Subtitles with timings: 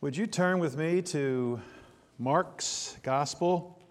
[0.00, 1.60] Would you turn with me to
[2.20, 3.82] Mark's Gospel,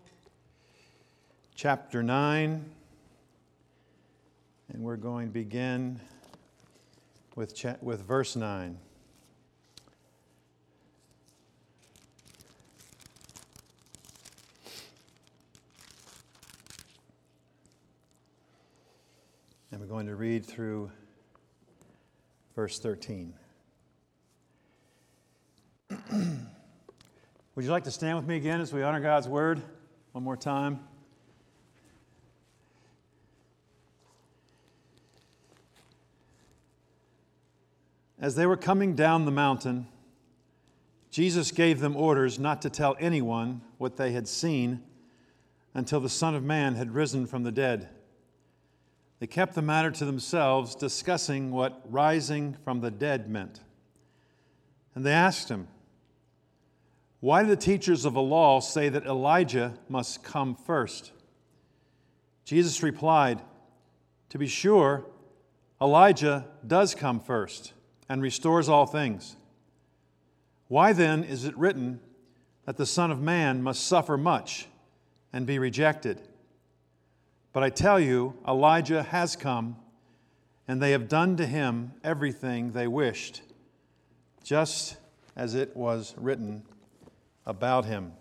[1.54, 2.64] chapter 9?
[4.72, 6.00] And we're going to begin
[7.36, 8.78] with, cha- with verse 9.
[19.72, 20.90] And we're going to read through
[22.56, 23.34] verse 13.
[26.12, 29.62] Would you like to stand with me again as we honor God's word
[30.12, 30.80] one more time?
[38.20, 39.88] As they were coming down the mountain,
[41.12, 44.82] Jesus gave them orders not to tell anyone what they had seen
[45.74, 47.90] until the Son of Man had risen from the dead.
[49.20, 53.62] They kept the matter to themselves, discussing what rising from the dead meant.
[54.96, 55.68] And they asked him,
[57.20, 61.12] Why do the teachers of the law say that Elijah must come first?
[62.46, 63.42] Jesus replied,
[64.30, 65.06] To be sure,
[65.82, 67.74] Elijah does come first
[68.08, 69.36] and restores all things.
[70.68, 72.02] Why then is it written
[72.66, 74.68] that the Son of Man must suffer much
[75.34, 76.22] and be rejected?
[77.52, 79.78] But I tell you, Elijah has come,
[80.68, 83.42] and they have done to him everything they wished,
[84.44, 84.98] just
[85.36, 86.64] as it was written
[87.48, 88.12] about him.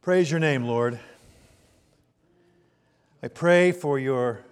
[0.00, 0.98] Praise your name, Lord.
[3.20, 4.44] I pray for your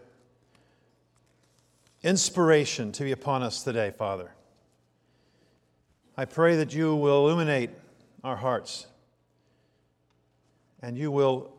[2.03, 4.33] inspiration to be upon us today, Father.
[6.17, 7.71] I pray that you will illuminate
[8.25, 8.89] our hearts
[10.83, 11.53] and you will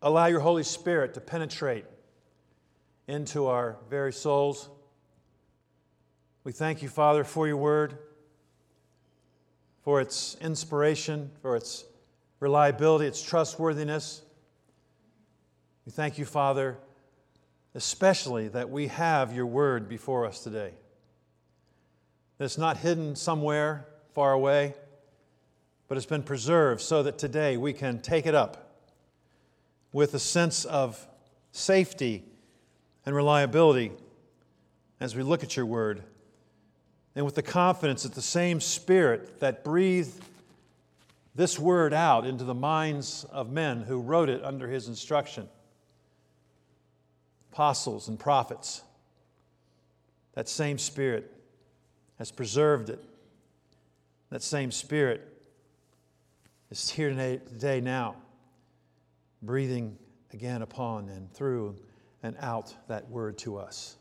[0.00, 1.84] allow your Holy Spirit to penetrate
[3.06, 4.70] into our very souls.
[6.44, 7.98] We thank you, Father, for your word,
[9.82, 11.84] for its inspiration, for its
[12.40, 14.22] reliability, its trustworthiness.
[15.86, 16.78] We thank you, Father,
[17.74, 20.72] especially that we have your word before us today.
[22.38, 24.74] That it's not hidden somewhere far away
[25.90, 28.78] but it's been preserved so that today we can take it up
[29.92, 31.04] with a sense of
[31.50, 32.22] safety
[33.04, 33.90] and reliability
[35.00, 36.04] as we look at your word,
[37.14, 40.22] and with the confidence that the same Spirit that breathed
[41.34, 45.48] this word out into the minds of men who wrote it under his instruction
[47.52, 48.82] apostles and prophets
[50.34, 51.30] that same Spirit
[52.18, 53.02] has preserved it.
[54.30, 55.26] That same Spirit
[56.70, 58.16] is here today, now,
[59.42, 59.98] breathing
[60.32, 61.76] again upon and through
[62.22, 63.96] and out that word to us.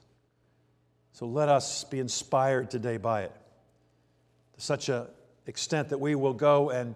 [1.19, 3.33] So let us be inspired today by it
[4.53, 5.05] to such an
[5.47, 6.95] extent that we will go and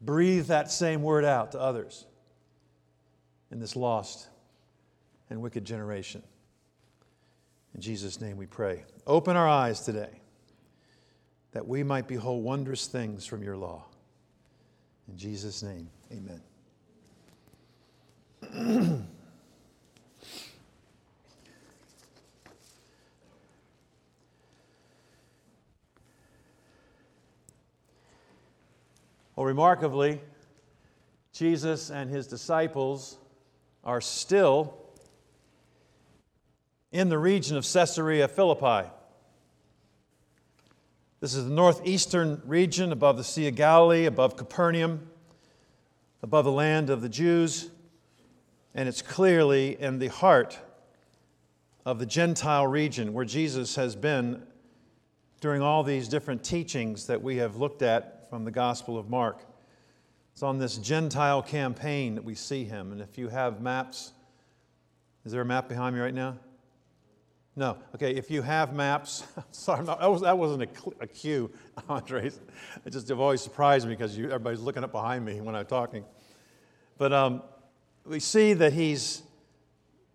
[0.00, 2.04] breathe that same word out to others
[3.52, 4.26] in this lost
[5.30, 6.20] and wicked generation.
[7.76, 8.82] In Jesus' name we pray.
[9.06, 10.20] Open our eyes today
[11.52, 13.84] that we might behold wondrous things from your law.
[15.06, 15.88] In Jesus' name,
[18.50, 19.06] amen.
[29.34, 30.20] well, remarkably,
[31.32, 33.18] Jesus and his disciples
[33.82, 34.76] are still
[36.90, 38.90] in the region of Caesarea Philippi.
[41.20, 45.08] This is the northeastern region above the Sea of Galilee, above Capernaum,
[46.22, 47.70] above the land of the Jews,
[48.74, 50.58] and it's clearly in the heart
[51.86, 54.42] of the Gentile region where Jesus has been
[55.40, 59.42] during all these different teachings that we have looked at from the Gospel of Mark.
[60.32, 62.90] It's on this Gentile campaign that we see him.
[62.90, 64.12] And if you have maps,
[65.26, 66.38] is there a map behind me right now?
[67.56, 67.76] No.
[67.94, 71.50] Okay, if you have maps, sorry, that, was, wasn't a, a cue,
[71.90, 72.40] Andres.
[72.86, 76.02] It just always surprised me because you, everybody's looking up behind me when I'm talking.
[76.96, 77.42] But um,
[78.06, 79.24] we see that he's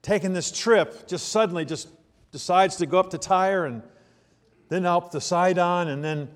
[0.01, 1.87] taken this trip, just suddenly just
[2.31, 3.83] decides to go up to Tyre and
[4.69, 6.29] then up to Sidon, and then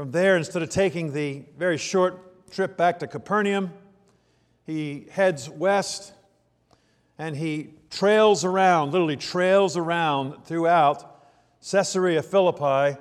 [0.00, 3.70] from there, instead of taking the very short trip back to Capernaum,
[4.64, 6.14] he heads west
[7.18, 11.22] and he trails around, literally trails around throughout
[11.70, 12.98] Caesarea Philippi,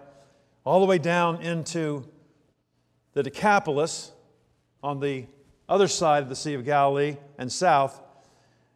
[0.65, 2.05] all the way down into
[3.13, 4.11] the Decapolis
[4.83, 5.25] on the
[5.69, 8.01] other side of the Sea of Galilee and south,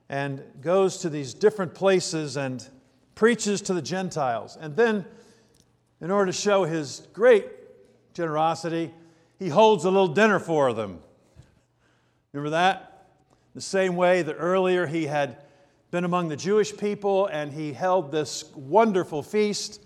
[0.08, 2.66] and goes to these different places and
[3.16, 4.58] preaches to the Gentiles.
[4.62, 5.04] And then,
[6.00, 7.63] in order to show his great
[8.14, 8.94] generosity,
[9.40, 11.00] he holds a little dinner for them.
[12.32, 13.08] Remember that?
[13.56, 15.38] The same way that earlier he had
[15.92, 19.80] been among the Jewish people and he held this wonderful feast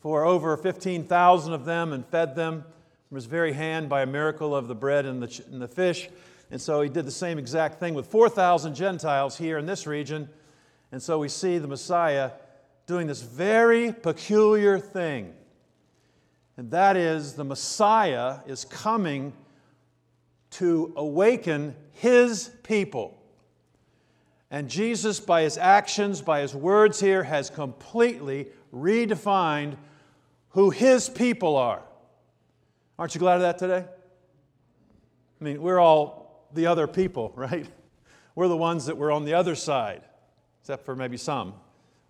[0.00, 2.64] for over 15,000 of them and fed them
[3.08, 6.10] from his very hand by a miracle of the bread and the, and the fish.
[6.50, 10.28] And so he did the same exact thing with 4,000 Gentiles here in this region.
[10.92, 12.32] And so we see the Messiah
[12.86, 15.32] doing this very peculiar thing.
[16.58, 19.32] And that is, the Messiah is coming
[20.50, 23.22] to awaken his people.
[24.50, 29.76] And Jesus, by his actions, by his words here, has completely redefined
[30.50, 31.82] who his people are.
[32.98, 33.84] Aren't you glad of that today?
[35.40, 37.68] I mean, we're all the other people, right?
[38.34, 40.02] We're the ones that were on the other side,
[40.60, 41.54] except for maybe some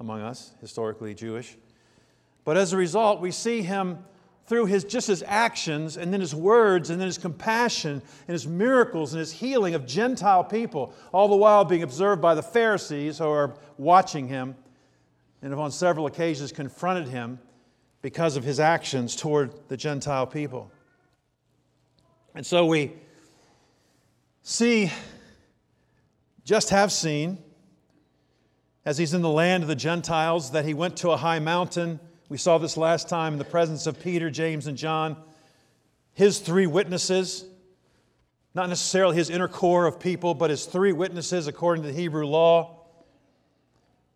[0.00, 1.58] among us, historically Jewish.
[2.46, 3.98] But as a result, we see him
[4.48, 8.46] through his just his actions and then his words and then his compassion and his
[8.46, 13.18] miracles and his healing of Gentile people, all the while being observed by the Pharisees
[13.18, 14.56] who are watching him
[15.42, 17.38] and have on several occasions confronted him
[18.00, 20.72] because of his actions toward the Gentile people.
[22.34, 22.94] And so we
[24.42, 24.90] see,
[26.44, 27.36] just have seen,
[28.86, 32.00] as he's in the land of the Gentiles, that he went to a high mountain.
[32.28, 35.16] We saw this last time in the presence of Peter, James, and John.
[36.12, 37.44] His three witnesses,
[38.54, 42.26] not necessarily his inner core of people, but his three witnesses according to the Hebrew
[42.26, 42.84] law.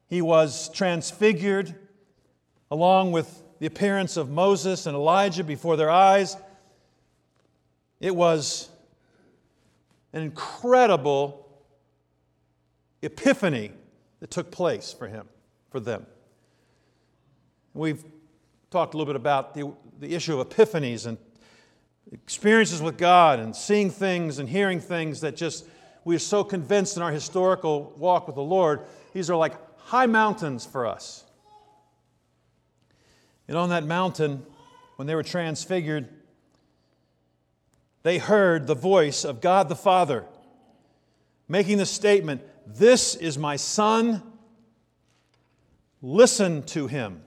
[0.09, 1.75] He was transfigured
[2.71, 6.37] along with the appearance of Moses and Elijah before their eyes.
[7.99, 8.69] It was
[10.13, 11.49] an incredible
[13.01, 13.73] epiphany
[14.21, 15.29] that took place for him,
[15.71, 16.05] for them.
[17.75, 18.05] We've
[18.71, 21.19] talked a little bit about the, the issue of epiphanies and
[22.11, 25.67] experiences with God and seeing things and hearing things that just
[26.05, 28.81] we are so convinced in our historical walk with the Lord,
[29.13, 31.25] these are like high mountains for us.
[33.49, 34.45] And on that mountain,
[34.97, 36.09] when they were transfigured,
[38.03, 40.25] they heard the voice of God the Father
[41.49, 44.23] making the statement, This is my Son,
[46.01, 47.23] listen to him.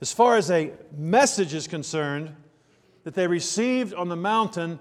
[0.00, 2.34] As far as a message is concerned
[3.04, 4.78] that they received on the mountain,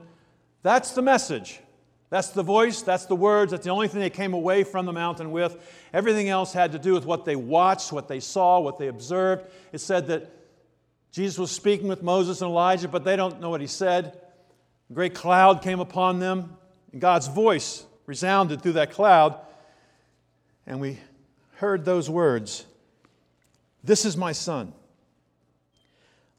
[0.62, 1.60] that's the message.
[2.10, 4.94] That's the voice, that's the words, that's the only thing they came away from the
[4.94, 5.58] mountain with.
[5.94, 9.48] Everything else had to do with what they watched, what they saw, what they observed.
[9.72, 10.32] It said that
[11.12, 14.20] Jesus was speaking with Moses and Elijah, but they don't know what he said.
[14.90, 16.58] A great cloud came upon them,
[16.92, 19.40] and God's voice resounded through that cloud.
[20.68, 21.00] And we
[21.56, 22.66] heard those words
[23.84, 24.74] This is my son.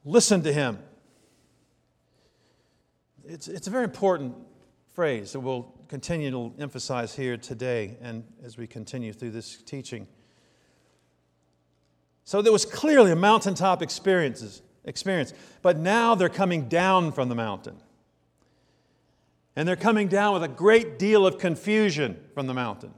[0.07, 0.79] Listen to him.
[3.25, 4.35] It's, it's a very important
[4.93, 10.07] phrase that we'll continue to emphasize here today and as we continue through this teaching.
[12.23, 17.35] So there was clearly a mountaintop experiences, experience, but now they're coming down from the
[17.35, 17.75] mountain.
[19.57, 22.93] And they're coming down with a great deal of confusion from the mountain.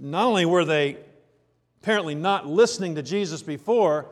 [0.00, 0.96] Not only were they
[1.82, 4.06] apparently not listening to Jesus before,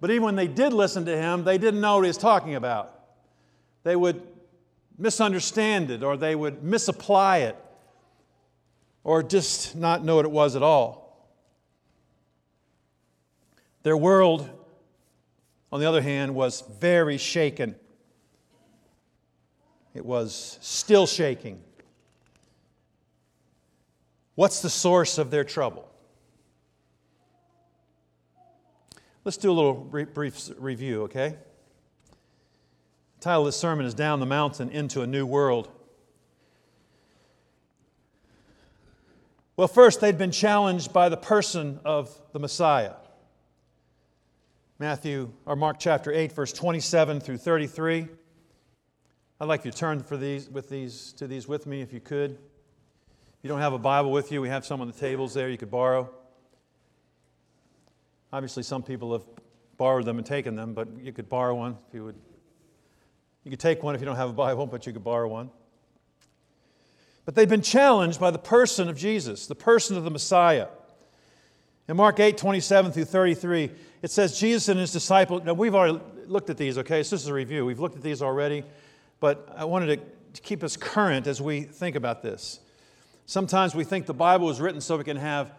[0.00, 2.54] but even when they did listen to him, they didn't know what he was talking
[2.54, 2.98] about.
[3.82, 4.22] They would
[4.98, 7.56] misunderstand it or they would misapply it
[9.04, 11.30] or just not know what it was at all.
[13.82, 14.48] Their world,
[15.72, 17.74] on the other hand, was very shaken.
[19.94, 21.62] It was still shaking.
[24.34, 25.89] What's the source of their trouble?
[29.22, 31.36] Let's do a little brief review, okay?
[33.16, 35.68] The title of this sermon is Down the Mountain into a New World.
[39.58, 42.94] Well, first, they'd been challenged by the person of the Messiah.
[44.78, 48.08] Matthew or Mark chapter 8, verse 27 through 33.
[49.38, 52.00] I'd like you to turn for these, with these, to these with me if you
[52.00, 52.30] could.
[52.30, 52.38] If
[53.42, 55.58] you don't have a Bible with you, we have some on the tables there you
[55.58, 56.10] could borrow.
[58.32, 59.24] Obviously, some people have
[59.76, 62.16] borrowed them and taken them, but you could borrow one if you would
[63.44, 65.50] you could take one if you don't have a Bible, but you could borrow one.
[67.24, 70.68] But they've been challenged by the person of Jesus, the person of the Messiah.
[71.88, 73.70] In Mark 8, 27 through 33,
[74.02, 75.42] it says Jesus and his disciples.
[75.44, 77.02] Now, we've already looked at these, okay?
[77.02, 77.64] So this is a review.
[77.64, 78.62] We've looked at these already,
[79.20, 80.00] but I wanted
[80.34, 82.60] to keep us current as we think about this.
[83.24, 85.52] Sometimes we think the Bible was written so we can have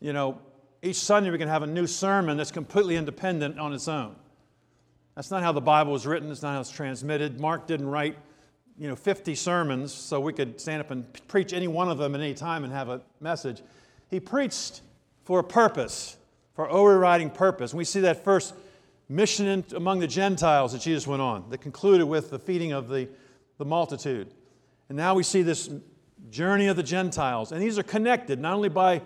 [0.00, 0.40] you know,
[0.82, 4.14] each Sunday we can have a new sermon that's completely independent on its own.
[5.14, 7.40] That's not how the Bible was written, it's not how it's transmitted.
[7.40, 8.16] Mark didn't write,
[8.78, 12.14] you know, 50 sermons so we could stand up and preach any one of them
[12.14, 13.62] at any time and have a message.
[14.08, 14.82] He preached
[15.24, 16.16] for a purpose,
[16.54, 17.72] for overriding purpose.
[17.72, 18.54] And we see that first
[19.08, 23.08] mission among the Gentiles that Jesus went on, that concluded with the feeding of the,
[23.58, 24.32] the multitude.
[24.88, 25.68] And now we see this
[26.30, 27.52] journey of the Gentiles.
[27.52, 29.02] And these are connected not only by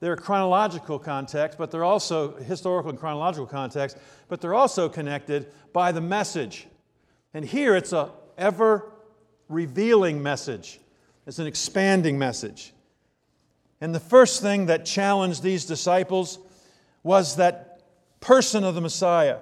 [0.00, 3.96] their chronological context, but they're also historical and chronological context,
[4.28, 6.66] but they're also connected by the message.
[7.32, 8.92] And here it's a ever
[9.48, 10.80] revealing message.
[11.26, 12.72] It's an expanding message.
[13.80, 16.38] And the first thing that challenged these disciples
[17.02, 17.82] was that
[18.20, 19.38] person of the Messiah.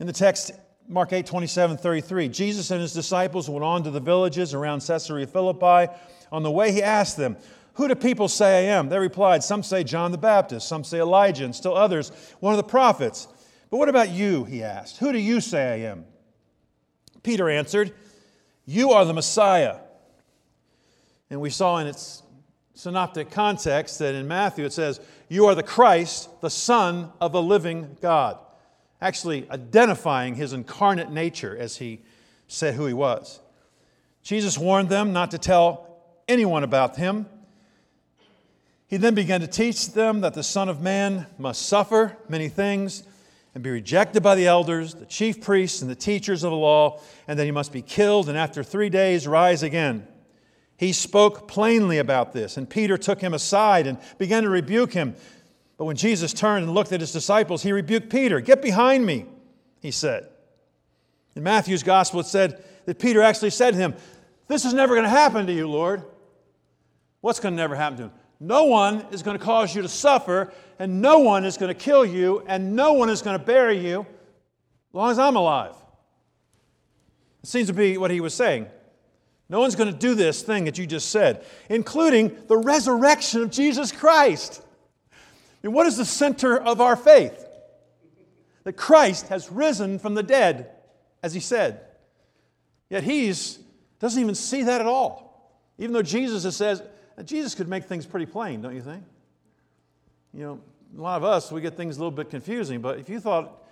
[0.00, 0.52] In the text,
[0.88, 5.26] Mark 8, 27, 33, Jesus and his disciples went on to the villages around Caesarea
[5.26, 5.92] Philippi.
[6.32, 7.36] On the way, he asked them,
[7.78, 8.88] who do people say I am?
[8.88, 12.56] They replied, Some say John the Baptist, some say Elijah, and still others, one of
[12.56, 13.28] the prophets.
[13.70, 14.42] But what about you?
[14.42, 14.96] He asked.
[14.98, 16.04] Who do you say I am?
[17.22, 17.94] Peter answered,
[18.66, 19.76] You are the Messiah.
[21.30, 22.24] And we saw in its
[22.74, 27.40] synoptic context that in Matthew it says, You are the Christ, the Son of the
[27.40, 28.40] living God.
[29.00, 32.00] Actually, identifying his incarnate nature as he
[32.48, 33.38] said who he was.
[34.24, 37.26] Jesus warned them not to tell anyone about him
[38.88, 43.04] he then began to teach them that the Son of Man must suffer many things
[43.54, 47.00] and be rejected by the elders, the chief priests, and the teachers of the law,
[47.26, 50.06] and that he must be killed and after three days rise again.
[50.78, 55.16] He spoke plainly about this, and Peter took him aside and began to rebuke him.
[55.76, 58.40] But when Jesus turned and looked at his disciples, he rebuked Peter.
[58.40, 59.26] Get behind me,
[59.80, 60.28] he said.
[61.36, 63.94] In Matthew's gospel, it said that Peter actually said to him,
[64.46, 66.04] This is never going to happen to you, Lord.
[67.20, 68.12] What's going to never happen to him?
[68.40, 71.80] No one is going to cause you to suffer, and no one is going to
[71.80, 75.74] kill you, and no one is going to bury you as long as I'm alive.
[77.42, 78.66] It seems to be what he was saying.
[79.48, 83.50] No one's going to do this thing that you just said, including the resurrection of
[83.50, 84.62] Jesus Christ.
[85.62, 87.46] And what is the center of our faith?
[88.64, 90.70] That Christ has risen from the dead,
[91.22, 91.80] as he said.
[92.90, 93.26] Yet he
[93.98, 95.62] doesn't even see that at all.
[95.78, 96.82] Even though Jesus says,
[97.24, 99.02] Jesus could make things pretty plain, don't you think?
[100.32, 100.60] You know,
[100.96, 103.64] a lot of us, we get things a little bit confusing, but if you thought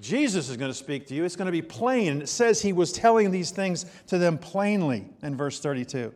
[0.00, 2.12] Jesus is going to speak to you, it's going to be plain.
[2.12, 6.12] And it says he was telling these things to them plainly in verse 32.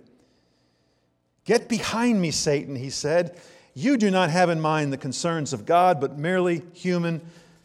[1.44, 3.38] Get behind me, Satan, he said.
[3.74, 7.20] You do not have in mind the concerns of God, but merely human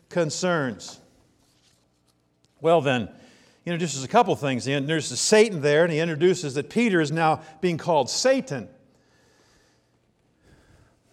[0.10, 1.00] concerns.
[2.60, 3.10] Well, then,
[3.64, 4.66] he introduces a couple things.
[4.66, 8.68] He introduces Satan there, and he introduces that Peter is now being called Satan.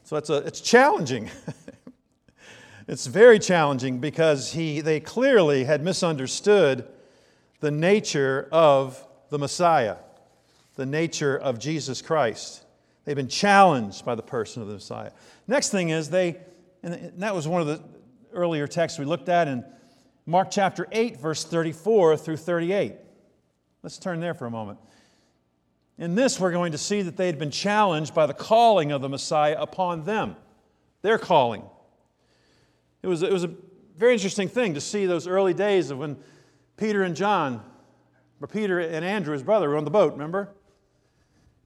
[0.09, 1.29] So it's, a, it's challenging.
[2.88, 6.88] it's very challenging because he, they clearly had misunderstood
[7.61, 9.97] the nature of the Messiah,
[10.77, 12.65] the nature of Jesus Christ.
[13.05, 15.11] They've been challenged by the person of the Messiah.
[15.47, 16.38] Next thing is they,
[16.83, 17.83] and that was one of the
[18.33, 19.62] earlier texts we looked at in
[20.25, 22.95] Mark chapter 8, verse 34 through 38.
[23.83, 24.79] Let's turn there for a moment.
[25.99, 29.02] In this, we're going to see that they had been challenged by the calling of
[29.02, 30.37] the Messiah upon them,
[31.02, 31.64] their calling.
[33.02, 33.50] It was, it was a
[33.97, 36.17] very interesting thing to see those early days of when
[36.76, 37.62] Peter and John,
[38.40, 40.55] or Peter and Andrew, his brother, were on the boat, remember?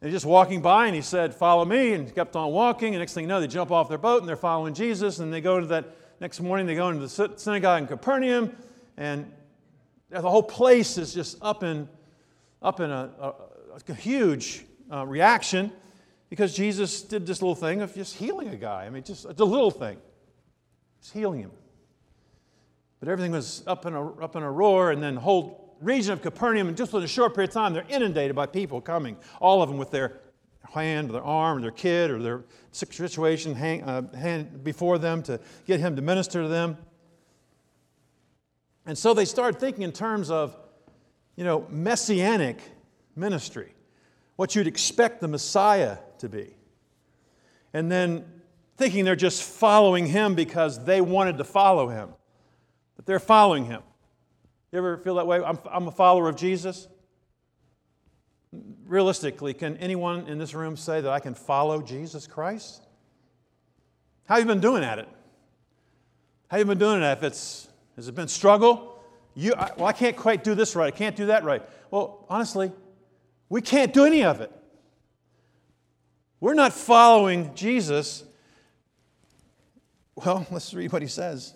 [0.01, 2.95] And he's just walking by and he said, Follow me, and kept on walking.
[2.95, 5.19] And next thing you know, they jump off their boat and they're following Jesus.
[5.19, 8.57] And they go to that next morning, they go into the synagogue in Capernaum,
[8.97, 9.31] and
[10.09, 11.89] the whole place is just up in,
[12.63, 13.35] up in a, a
[13.89, 15.73] a huge uh, reaction
[16.29, 18.85] because Jesus did this little thing of just healing a guy.
[18.87, 19.99] I mean, just it's a little thing,
[21.01, 21.51] just healing him.
[23.01, 26.13] But everything was up in a, up in a roar, and then the whole region
[26.13, 29.17] of Capernaum, and just in a short period of time, they're inundated by people coming,
[29.41, 30.21] all of them with their
[30.73, 35.23] hand, or their arm, or their kid, or their situation hang, uh, hand before them
[35.25, 36.79] to get him to minister to them.
[38.87, 40.57] And so they started thinking in terms of,
[41.37, 42.61] you know, messianic
[43.17, 43.75] ministry,
[44.37, 46.57] what you'd expect the Messiah to be.
[47.73, 48.25] And then
[48.77, 52.11] thinking they're just following him because they wanted to follow him,
[52.97, 53.83] but they're following him.
[54.71, 55.43] You ever feel that way?
[55.43, 56.89] I'm, I'm a follower of Jesus.
[58.87, 62.83] Realistically, can anyone in this room say that I can follow Jesus Christ?
[64.25, 65.09] How you been doing at it?
[66.49, 67.13] How you been doing it?
[67.13, 68.99] If it's has it been struggle?
[69.35, 70.93] You, I, well, I can't quite do this right.
[70.93, 71.63] I can't do that right.
[71.91, 72.73] Well, honestly,
[73.53, 74.51] we can't do any of it.
[76.41, 78.25] We're not following Jesus
[80.15, 81.53] Well, let's read what he says.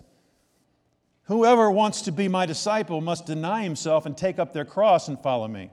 [1.23, 5.19] Whoever wants to be my disciple must deny himself and take up their cross and
[5.19, 5.71] follow me.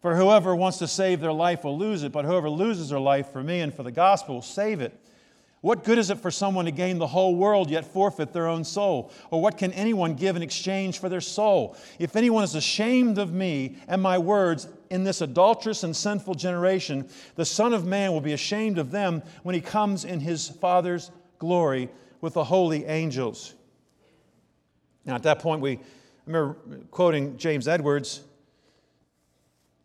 [0.00, 3.32] For whoever wants to save their life will lose it, but whoever loses their life
[3.32, 4.96] for me and for the gospel will save it.
[5.64, 8.64] What good is it for someone to gain the whole world yet forfeit their own
[8.64, 9.10] soul?
[9.30, 11.74] Or what can anyone give in exchange for their soul?
[11.98, 17.08] If anyone is ashamed of me and my words in this adulterous and sinful generation,
[17.36, 21.10] the Son of Man will be ashamed of them when he comes in his Father's
[21.38, 21.88] glory
[22.20, 23.54] with the holy angels.
[25.06, 25.80] Now, at that point, we I
[26.26, 26.58] remember
[26.90, 28.20] quoting James Edwards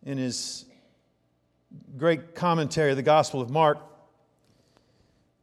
[0.02, 0.66] in his
[1.96, 3.89] great commentary of the Gospel of Mark.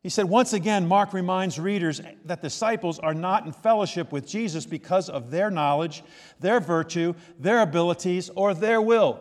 [0.08, 4.66] He said, once again, Mark reminds readers that disciples are not in fellowship with Jesus
[4.66, 6.02] because of their knowledge,
[6.40, 9.20] their virtue, their abilities, or their will.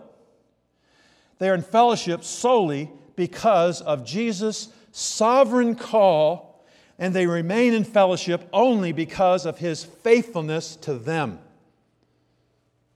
[1.40, 6.64] They are in fellowship solely because of Jesus' sovereign call,
[7.00, 11.40] and they remain in fellowship only because of his faithfulness to them.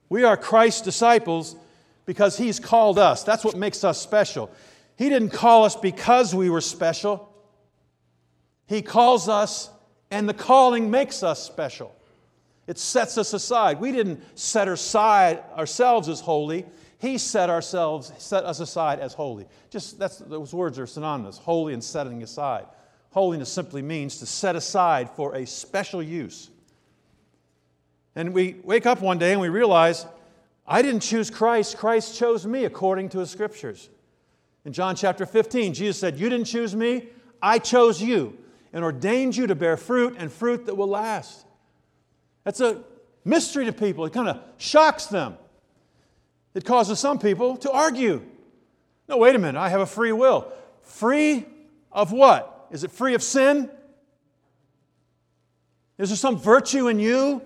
[0.07, 1.57] We are Christ's disciples
[2.05, 3.25] because he's called us.
[3.25, 4.49] That's what makes us special.
[4.95, 7.27] He didn't call us because we were special.
[8.67, 9.69] He calls us,
[10.09, 11.95] and the calling makes us special.
[12.67, 13.79] It sets us aside.
[13.79, 16.65] We didn't set aside ourselves as holy.
[16.99, 19.47] He set ourselves, set us aside as holy.
[19.69, 22.65] Just that's those words are synonymous, holy and setting aside.
[23.09, 26.49] Holiness simply means to set aside for a special use.
[28.15, 30.05] And we wake up one day and we realize,
[30.67, 33.89] I didn't choose Christ, Christ chose me according to his scriptures.
[34.63, 37.07] In John chapter 15, Jesus said, You didn't choose me,
[37.41, 38.37] I chose you
[38.73, 41.45] and ordained you to bear fruit and fruit that will last.
[42.43, 42.83] That's a
[43.25, 44.05] mystery to people.
[44.05, 45.37] It kind of shocks them.
[46.53, 48.21] It causes some people to argue.
[49.07, 50.51] No, wait a minute, I have a free will.
[50.81, 51.45] Free
[51.91, 52.67] of what?
[52.71, 53.69] Is it free of sin?
[55.97, 57.41] Is there some virtue in you,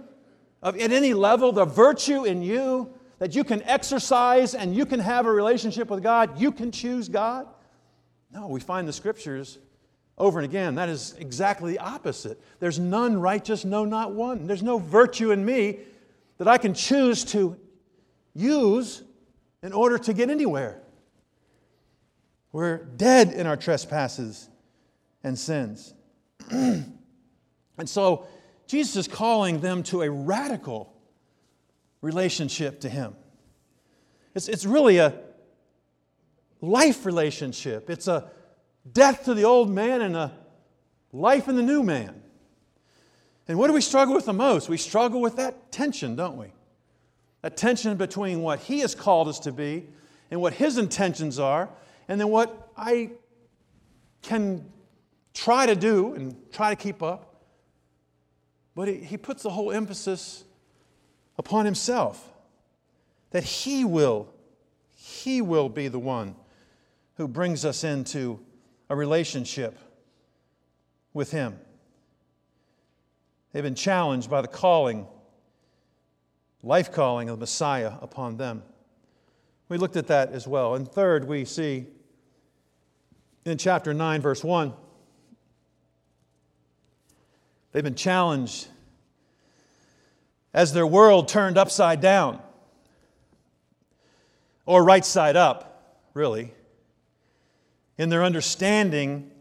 [0.62, 5.00] of, at any level, the virtue in you that you can exercise and you can
[5.00, 6.40] have a relationship with God?
[6.40, 7.48] You can choose God?
[8.32, 9.58] No, we find the scriptures
[10.18, 12.42] over and again, that is exactly the opposite.
[12.60, 14.48] There's none righteous, no, not one.
[14.48, 15.80] There's no virtue in me
[16.38, 17.58] that I can choose to
[18.34, 19.04] use
[19.62, 20.82] in order to get anywhere.
[22.52, 24.50] We're dead in our trespasses
[25.24, 25.94] and sins.
[26.50, 26.86] and
[27.86, 28.28] so
[28.68, 30.94] Jesus is calling them to a radical
[32.02, 33.16] relationship to Him.
[34.34, 35.20] It's, it's really a
[36.62, 38.30] life relationship, it's a
[38.92, 40.32] death to the old man and a
[41.12, 42.22] life in the new man.
[43.48, 44.70] And what do we struggle with the most?
[44.70, 46.48] We struggle with that tension, don't we?
[47.42, 49.88] That tension between what He has called us to be
[50.32, 51.70] and what His intentions are,
[52.08, 53.12] and then what I
[54.24, 54.66] can
[55.34, 57.44] try to do and try to keep up.
[58.74, 60.44] But He puts the whole emphasis
[61.38, 62.32] upon Himself
[63.30, 64.34] that He will,
[64.96, 66.36] He will be the one
[67.18, 68.40] who brings us into
[68.90, 69.78] a relationship
[71.14, 71.60] with Him.
[73.52, 75.08] They've been challenged by the calling,
[76.62, 78.64] life calling of the Messiah upon them.
[79.70, 80.76] We looked at that as well.
[80.76, 81.88] And third, we see
[83.46, 84.74] in chapter 9, verse 1,
[87.72, 88.68] they've been challenged
[90.54, 92.42] as their world turned upside down,
[94.66, 96.55] or right side up, really
[97.98, 99.32] in their understanding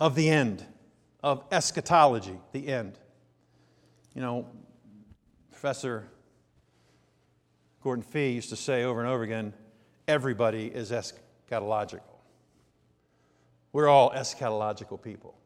[0.00, 0.64] of the end,
[1.22, 2.98] of eschatology, the end.
[4.14, 4.46] You know,
[5.50, 6.08] Professor
[7.82, 9.52] Gordon Fee used to say over and over again
[10.06, 12.00] everybody is eschatological.
[13.72, 15.36] We're all eschatological people.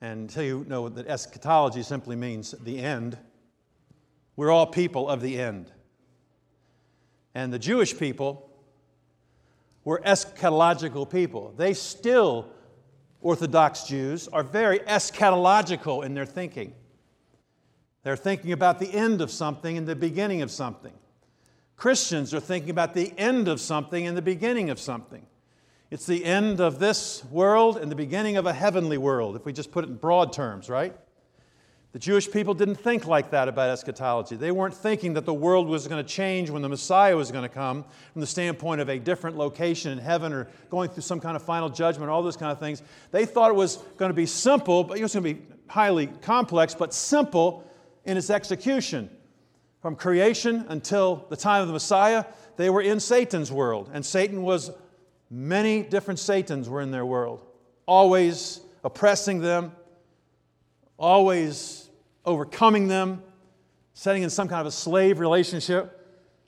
[0.00, 3.18] And until you know that eschatology simply means the end,
[4.36, 5.70] we're all people of the end.
[7.34, 8.49] And the Jewish people
[9.84, 11.54] were eschatological people.
[11.56, 12.48] They still,
[13.20, 16.74] Orthodox Jews, are very eschatological in their thinking.
[18.02, 20.92] They're thinking about the end of something and the beginning of something.
[21.76, 25.26] Christians are thinking about the end of something and the beginning of something.
[25.90, 29.52] It's the end of this world and the beginning of a heavenly world, if we
[29.52, 30.94] just put it in broad terms, right?
[31.92, 34.36] The Jewish people didn't think like that about eschatology.
[34.36, 37.42] They weren't thinking that the world was going to change when the Messiah was going
[37.42, 41.18] to come from the standpoint of a different location in heaven or going through some
[41.18, 42.82] kind of final judgment, all those kind of things.
[43.10, 46.06] They thought it was going to be simple, but it was going to be highly
[46.06, 47.68] complex, but simple
[48.04, 49.10] in its execution.
[49.82, 52.24] From creation until the time of the Messiah,
[52.56, 53.90] they were in Satan's world.
[53.92, 54.70] And Satan was,
[55.28, 57.44] many different Satans were in their world,
[57.86, 59.72] always oppressing them,
[60.98, 61.79] always
[62.24, 63.22] overcoming them,
[63.94, 65.96] setting in some kind of a slave relationship.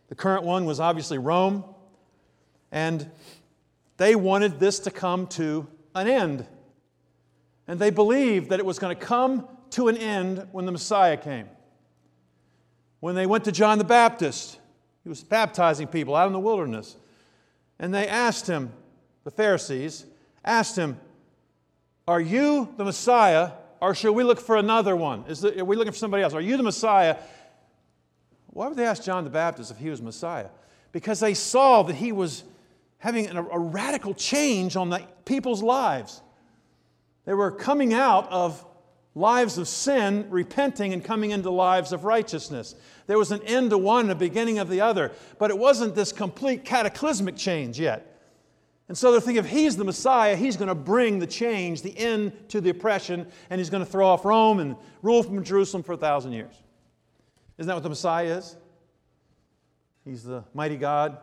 [0.08, 1.64] The current one was obviously Rome.
[2.70, 3.10] And
[3.96, 6.46] they wanted this to come to an end.
[7.68, 11.16] And they believed that it was going to come to an end when the Messiah
[11.16, 11.48] came.
[13.00, 14.58] When they went to John the Baptist,
[15.02, 16.96] he was baptizing people out in the wilderness.
[17.78, 18.72] And they asked him,
[19.24, 20.06] the Pharisees
[20.44, 20.98] asked him,
[22.06, 25.24] Are you the Messiah, or should we look for another one?
[25.26, 26.34] Is the, are we looking for somebody else?
[26.34, 27.16] Are you the Messiah?
[28.46, 30.50] Why would they ask John the Baptist if he was Messiah?
[30.92, 32.44] Because they saw that he was
[32.98, 36.22] having a, a radical change on the people's lives.
[37.24, 38.64] They were coming out of
[39.16, 42.76] lives of sin, repenting, and coming into lives of righteousness.
[43.08, 45.96] There was an end to one and a beginning of the other, but it wasn't
[45.96, 48.11] this complete cataclysmic change yet.
[48.88, 51.96] And so they're thinking if he's the Messiah, he's going to bring the change, the
[51.96, 55.82] end to the oppression, and he's going to throw off Rome and rule from Jerusalem
[55.82, 56.54] for a thousand years.
[57.58, 58.56] Isn't that what the Messiah is?
[60.04, 61.18] He's the mighty God,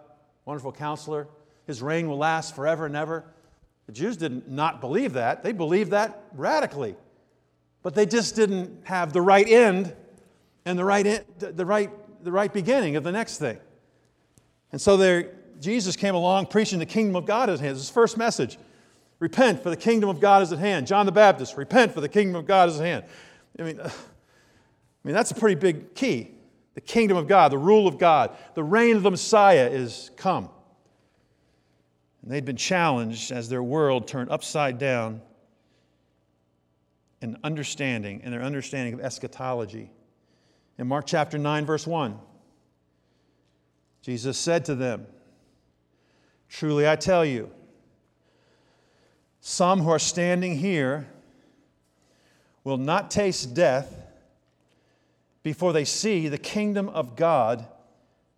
[0.45, 1.27] wonderful counselor.
[1.67, 3.25] His reign will last forever and ever.
[3.87, 5.43] The Jews did not believe that.
[5.43, 6.95] They believed that radically.
[7.83, 9.95] But they just didn't have the right end
[10.65, 11.89] and the right, the right,
[12.23, 13.57] the right beginning of the next thing.
[14.71, 17.77] And so there, Jesus came along preaching the kingdom of God is at hand.
[17.77, 18.57] His first message
[19.19, 20.87] repent, for the kingdom of God is at hand.
[20.87, 23.03] John the Baptist, repent, for the kingdom of God is at hand.
[23.59, 23.91] I mean, I
[25.03, 26.31] mean, that's a pretty big key.
[26.75, 30.49] The kingdom of God, the rule of God, the reign of the Messiah is come.
[32.21, 35.21] And they'd been challenged as their world turned upside down
[37.21, 39.91] in understanding, and their understanding of eschatology.
[40.77, 42.17] In Mark chapter 9, verse 1,
[44.01, 45.05] Jesus said to them,
[46.49, 47.51] Truly I tell you,
[49.39, 51.07] some who are standing here
[52.63, 53.95] will not taste death
[55.43, 57.65] before they see the kingdom of God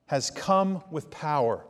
[0.05, 1.65] has come with power.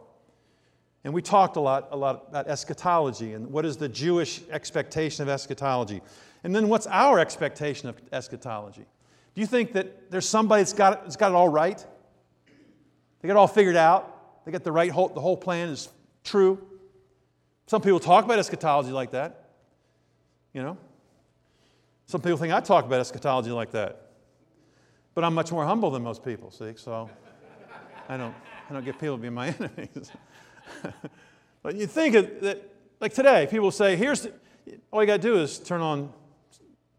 [1.04, 5.24] And we talked a lot, a lot about eschatology and what is the Jewish expectation
[5.24, 6.02] of eschatology.
[6.44, 8.86] And then what's our expectation of eschatology?
[9.34, 11.84] Do you think that there's somebody that's got, it, that's got it all right?
[13.22, 14.46] They got it all figured out?
[14.46, 15.90] They got the right whole, the whole plan is
[16.24, 16.60] true?
[17.68, 19.50] Some people talk about eschatology like that.
[20.54, 20.78] You know?
[22.06, 24.12] Some people think I talk about eschatology like that.
[25.14, 26.74] But I'm much more humble than most people, see?
[26.76, 27.10] So
[28.10, 28.36] I don't,
[28.70, 30.12] I don't get people to be my enemies.
[31.64, 32.62] but you think that,
[33.00, 34.34] like today, people say, here's, the,
[34.92, 36.12] all you got to do is turn on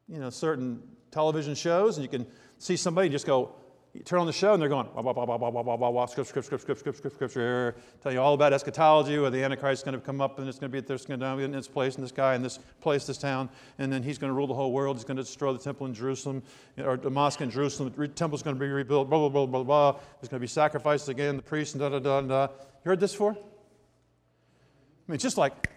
[0.09, 2.27] you know, certain television shows, and you can
[2.59, 3.55] see somebody and just go,
[3.95, 5.91] you turn on the show, and they're going, blah, blah, blah, blah, blah, blah, blah,
[5.91, 9.45] blah, script, script, script, script, script, script, scripture, tell you all about eschatology, where the
[9.45, 11.37] Antichrist is going to come up, and it's going to be at this, going to
[11.37, 14.17] be in this place, and this guy, in this place, this town, and then he's
[14.17, 14.97] going to rule the whole world.
[14.97, 16.43] He's going to destroy the temple in Jerusalem,
[16.83, 17.93] or the mosque in Jerusalem.
[17.95, 19.93] The temple's going to be rebuilt, blah, blah, blah, blah, blah.
[19.93, 22.43] There's going to be sacrifices again, the priests, and da, da, da, da.
[22.85, 23.37] You heard this before?
[23.37, 25.69] I mean, just like,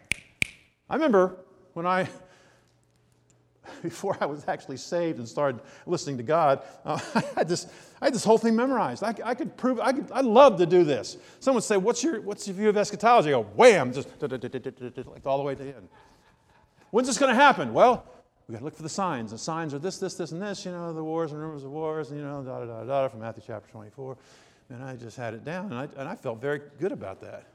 [0.89, 1.35] I remember
[1.73, 2.07] when I
[3.81, 7.67] before I was actually saved and started listening to God, uh, I, had this,
[8.01, 9.03] I had this whole thing memorized.
[9.03, 11.17] I, I could prove, I, could, I love to do this.
[11.39, 13.29] Someone would say, what's your, what's your view of eschatology?
[13.29, 15.89] I go, wham, just like all the way to the end.
[16.91, 17.73] When's this going to happen?
[17.73, 18.05] Well,
[18.47, 19.31] we got to look for the signs.
[19.31, 21.71] The signs are this, this, this, and this, you know, the wars and rumors of
[21.71, 24.17] wars, and, you know, da, da, da, da, from Matthew chapter 24.
[24.69, 27.47] And I just had it down, and I, and I felt very good about that.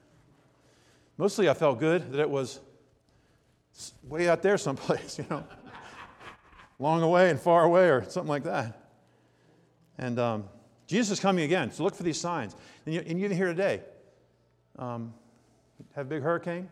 [1.16, 2.60] Mostly I felt good that it was
[4.04, 5.44] way out there someplace, you know
[6.80, 8.76] long away and far away or something like that.
[9.98, 10.44] And um,
[10.86, 12.56] Jesus is coming again, so look for these signs.
[12.86, 13.82] And, you, and even here today,
[14.78, 15.14] um,
[15.94, 16.68] have a big hurricane.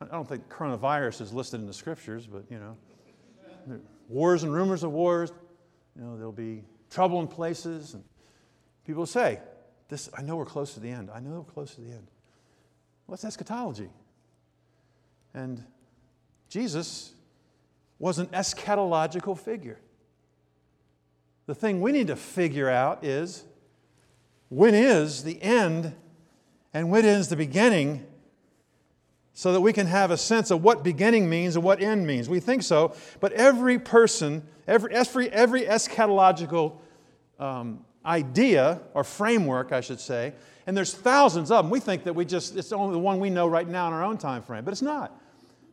[0.00, 4.82] I don't think coronavirus is listed in the scriptures, but you know, wars and rumors
[4.82, 5.32] of wars.
[5.96, 8.04] You know, there'll be trouble in places, and
[8.86, 9.40] people say,
[9.88, 11.10] "This, I know we're close to the end.
[11.10, 12.06] I know we're close to the end."
[13.06, 13.88] What's eschatology?
[15.32, 15.64] And
[16.50, 17.15] Jesus
[17.98, 19.78] was an eschatological figure.
[21.46, 23.44] The thing we need to figure out is
[24.48, 25.94] when is the end
[26.74, 28.06] and when is the beginning
[29.32, 32.28] so that we can have a sense of what beginning means and what end means.
[32.28, 36.78] We think so, but every person, every, every, every eschatological
[37.38, 40.32] um, idea or framework, I should say,
[40.66, 41.70] and there's thousands of them.
[41.70, 44.02] We think that we just, it's only the one we know right now in our
[44.02, 45.12] own time frame, but it's not.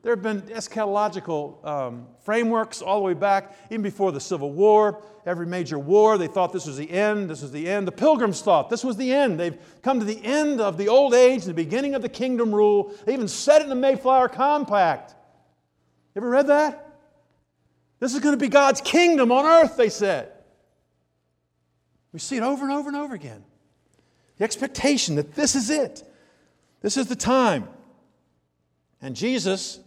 [0.04, 5.02] There have been eschatological um, frameworks all the way back, even before the Civil War.
[5.26, 7.30] Every major war, they thought this was the end.
[7.30, 7.88] This was the end.
[7.88, 9.40] The Pilgrims thought this was the end.
[9.40, 12.94] They've come to the end of the old age, the beginning of the kingdom rule.
[13.06, 15.12] They even said it in the Mayflower Compact.
[16.14, 17.00] You ever read that?
[18.02, 20.34] This is going to be God's kingdom on earth, they said.
[22.12, 23.46] We see it over and over and over again.
[24.38, 26.04] The expectation that this is it,
[26.82, 27.70] this is the time.
[29.02, 29.80] And Jesus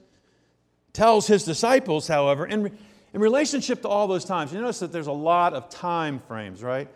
[0.97, 2.75] tells his disciples, however, in,
[3.13, 6.63] in relationship to all those times, you notice that there's a lot of time frames,
[6.63, 6.89] right?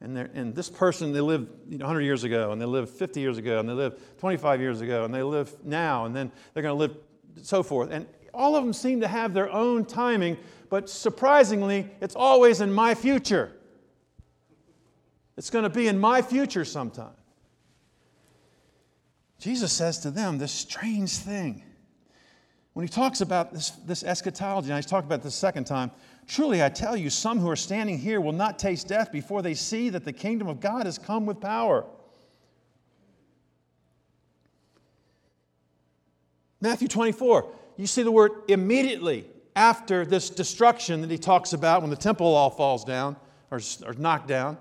[0.00, 3.20] And, and this person, they lived you know, 100 years ago, and they lived 50
[3.20, 6.62] years ago, and they lived 25 years ago, and they live now, and then they're
[6.64, 6.96] going to live
[7.42, 7.90] so forth.
[7.92, 12.72] And all of them seem to have their own timing, but surprisingly, it's always in
[12.72, 13.52] my future.
[15.36, 17.14] It's going to be in my future sometime.
[19.38, 21.62] Jesus says to them this strange thing.
[22.76, 25.90] When he talks about this, this eschatology, and he's talking about this second time,
[26.26, 29.54] truly I tell you, some who are standing here will not taste death before they
[29.54, 31.86] see that the kingdom of God has come with power.
[36.60, 41.88] Matthew 24, you see the word immediately after this destruction that he talks about when
[41.88, 43.16] the temple all falls down
[43.50, 44.58] or, or knocked down.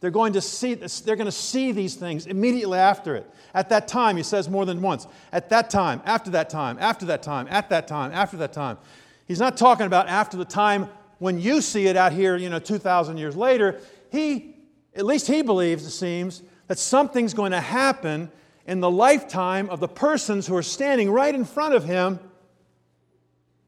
[0.00, 3.30] They're going to see this, they're going to see these things immediately after it.
[3.52, 5.06] At that time, he says more than once.
[5.32, 8.78] At that time, after that time, after that time, at that time, after that time.
[9.26, 12.58] He's not talking about after the time when you see it out here, you know,
[12.58, 13.78] 2,000 years later.
[14.10, 14.56] He,
[14.96, 18.30] at least he believes, it seems, that something's going to happen
[18.66, 22.18] in the lifetime of the persons who are standing right in front of him.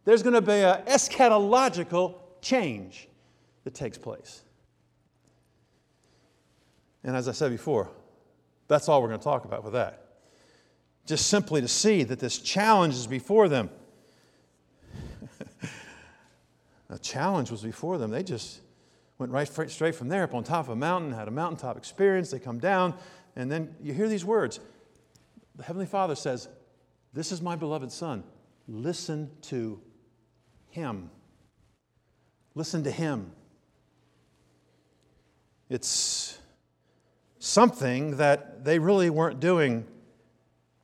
[0.05, 3.09] There's going to be an eschatological change
[3.65, 4.43] that takes place.
[7.05, 7.91] And as I said before,
[8.69, 9.99] that's all we're going to talk about with that.
[11.07, 13.71] Just simply to see that this challenge is before them.
[16.89, 18.11] a challenge was before them.
[18.11, 18.61] They just
[19.19, 22.31] went right straight from there up on top of a mountain, had a mountaintop experience.
[22.31, 22.95] They come down,
[23.35, 24.61] and then you hear these words.
[25.57, 26.49] The Heavenly Father says,
[27.13, 28.23] This is my beloved Son.
[28.69, 29.81] Listen to
[30.71, 31.11] him.
[32.55, 33.33] Listen to him.
[35.69, 36.39] It's
[37.45, 39.85] something that they really weren't doing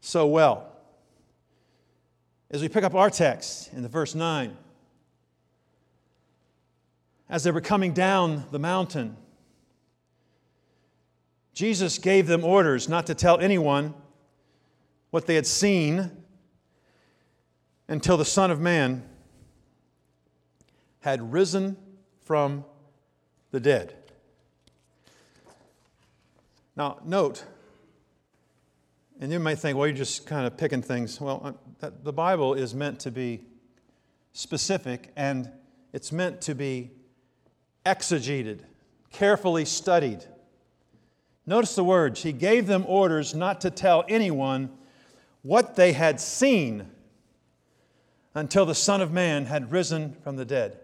[0.01, 0.73] so well.
[2.51, 4.57] As we pick up our text in the verse 9,
[7.29, 9.17] as they were coming down the mountain,
[11.53, 13.95] Jesus gave them orders not to tell anyone
[15.11, 16.11] what they had seen
[17.87, 19.09] until the Son of Man
[21.03, 21.77] had risen
[22.21, 22.65] from
[23.53, 23.95] the dead.
[26.79, 27.45] Now, note,
[29.21, 31.21] and you might think, well, you're just kind of picking things.
[31.21, 33.41] Well, uh, the Bible is meant to be
[34.33, 35.51] specific and
[35.93, 36.93] it's meant to be
[37.85, 38.61] exegeted,
[39.11, 40.25] carefully studied.
[41.47, 42.23] Notice the words.
[42.23, 44.71] He gave them orders not to tell anyone
[45.43, 46.89] what they had seen
[48.37, 50.79] until the Son of Man had risen from the dead.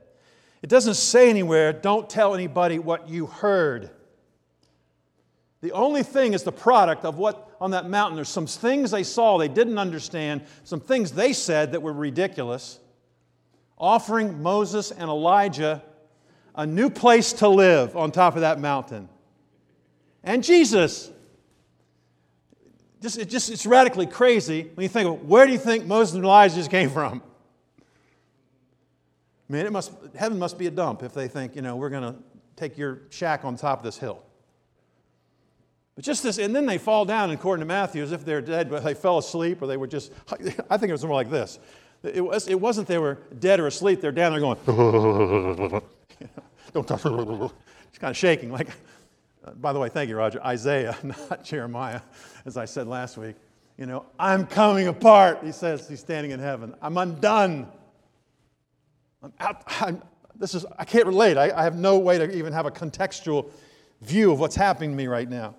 [0.60, 3.90] It doesn't say anywhere, don't tell anybody what you heard.
[5.64, 8.16] The only thing is the product of what on that mountain.
[8.16, 12.78] There's some things they saw they didn't understand, some things they said that were ridiculous.
[13.78, 15.82] Offering Moses and Elijah
[16.54, 19.08] a new place to live on top of that mountain.
[20.22, 21.10] And Jesus.
[23.00, 26.14] Just, it just, it's radically crazy when you think of where do you think Moses
[26.14, 27.22] and Elijah just came from?
[29.48, 32.14] Man, it must, heaven must be a dump if they think, you know, we're going
[32.14, 32.20] to
[32.54, 34.22] take your shack on top of this hill.
[35.94, 38.68] But just this, and then they fall down, according to Matthew, as if they're dead,
[38.68, 40.12] but they fell asleep, or they were just,
[40.70, 41.58] I think it was more like this.
[42.02, 44.58] It, was, it wasn't they were dead or asleep, they're down there going,
[46.72, 48.50] don't touch, it's kind of shaking.
[48.50, 48.68] Like,
[49.44, 50.42] uh, by the way, thank you, Roger.
[50.44, 52.00] Isaiah, not Jeremiah,
[52.44, 53.36] as I said last week.
[53.78, 56.74] You know, I'm coming apart, he says, he's standing in heaven.
[56.82, 57.68] I'm undone.
[59.22, 59.62] I'm out.
[59.80, 60.02] I'm,
[60.36, 61.36] this is, I can't relate.
[61.36, 63.50] I, I have no way to even have a contextual
[64.02, 65.54] view of what's happening to me right now.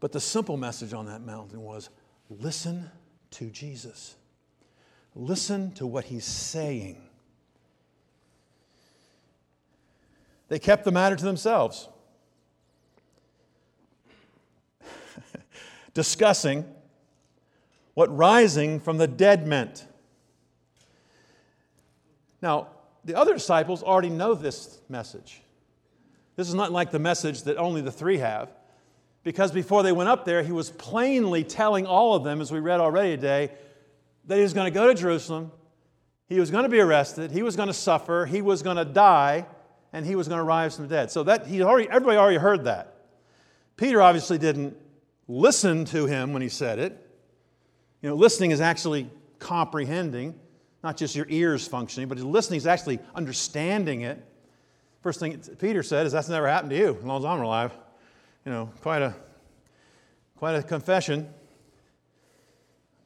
[0.00, 1.90] But the simple message on that mountain was
[2.30, 2.90] listen
[3.32, 4.16] to Jesus,
[5.14, 7.02] listen to what he's saying.
[10.48, 11.88] They kept the matter to themselves,
[15.94, 16.64] discussing
[17.94, 19.86] what rising from the dead meant.
[22.42, 22.68] Now,
[23.04, 25.42] the other disciples already know this message.
[26.36, 28.50] This is not like the message that only the three have.
[29.22, 32.58] Because before they went up there, he was plainly telling all of them, as we
[32.58, 33.50] read already today,
[34.26, 35.52] that he was going to go to Jerusalem,
[36.26, 38.84] he was going to be arrested, he was going to suffer, he was going to
[38.84, 39.46] die,
[39.92, 41.10] and he was going to rise from the dead.
[41.10, 42.94] So that he already, everybody already heard that.
[43.76, 44.76] Peter obviously didn't
[45.26, 46.92] listen to him when he said it.
[48.02, 50.38] You know, listening is actually comprehending.
[50.82, 54.24] not just your ears functioning, but listening is actually understanding it.
[55.02, 57.72] First thing Peter said is, That's never happened to you as long as I'm alive.
[58.44, 59.14] You know, quite a,
[60.36, 61.28] quite a confession.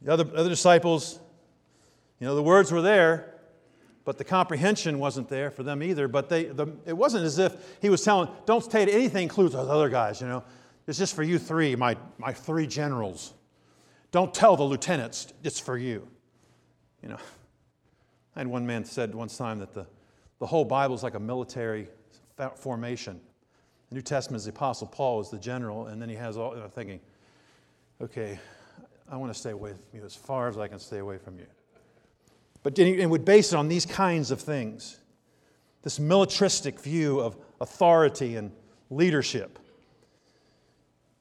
[0.02, 1.18] The other, other disciples,
[2.20, 3.34] you know, the words were there,
[4.04, 6.08] but the comprehension wasn't there for them either.
[6.08, 9.68] But they, the, it wasn't as if he was telling, don't take anything includes those
[9.68, 10.44] other guys, you know.
[10.86, 13.32] It's just for you three, my, my three generals.
[14.10, 16.06] Don't tell the lieutenants, it's for you.
[17.02, 17.18] You know,
[18.36, 19.86] I had one man said one time that the,
[20.38, 21.88] the whole Bible is like a military
[22.56, 23.20] formation.
[23.94, 26.66] New Testament is the Apostle Paul is the general, and then he has all, know,
[26.66, 26.98] thinking,
[28.02, 28.40] okay,
[29.08, 31.38] I want to stay away from you as far as I can stay away from
[31.38, 31.46] you.
[32.64, 34.98] But it would base it on these kinds of things
[35.82, 38.50] this militaristic view of authority and
[38.88, 39.58] leadership.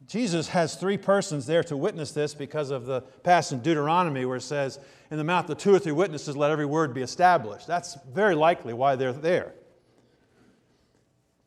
[0.07, 4.37] Jesus has three persons there to witness this because of the passage in Deuteronomy where
[4.37, 4.79] it says,
[5.11, 7.67] In the mouth of two or three witnesses, let every word be established.
[7.67, 9.53] That's very likely why they're there.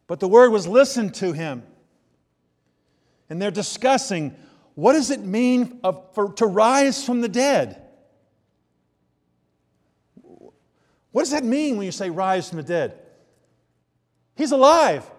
[0.06, 1.62] But the word was listened to him.
[3.28, 4.36] And they're discussing
[4.74, 7.82] what does it mean of, for, to rise from the dead?
[11.12, 12.98] What does that mean when you say rise from the dead?
[14.36, 15.10] He's alive.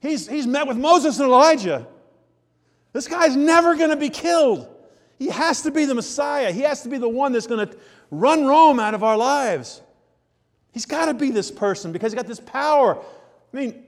[0.00, 1.88] He's, he's met with Moses and Elijah.
[2.92, 4.68] This guy's never going to be killed.
[5.16, 6.52] He has to be the Messiah.
[6.52, 7.76] He has to be the one that's going to
[8.10, 9.80] run Rome out of our lives.
[10.72, 12.98] He's got to be this person because he's got this power.
[12.98, 13.82] I mean,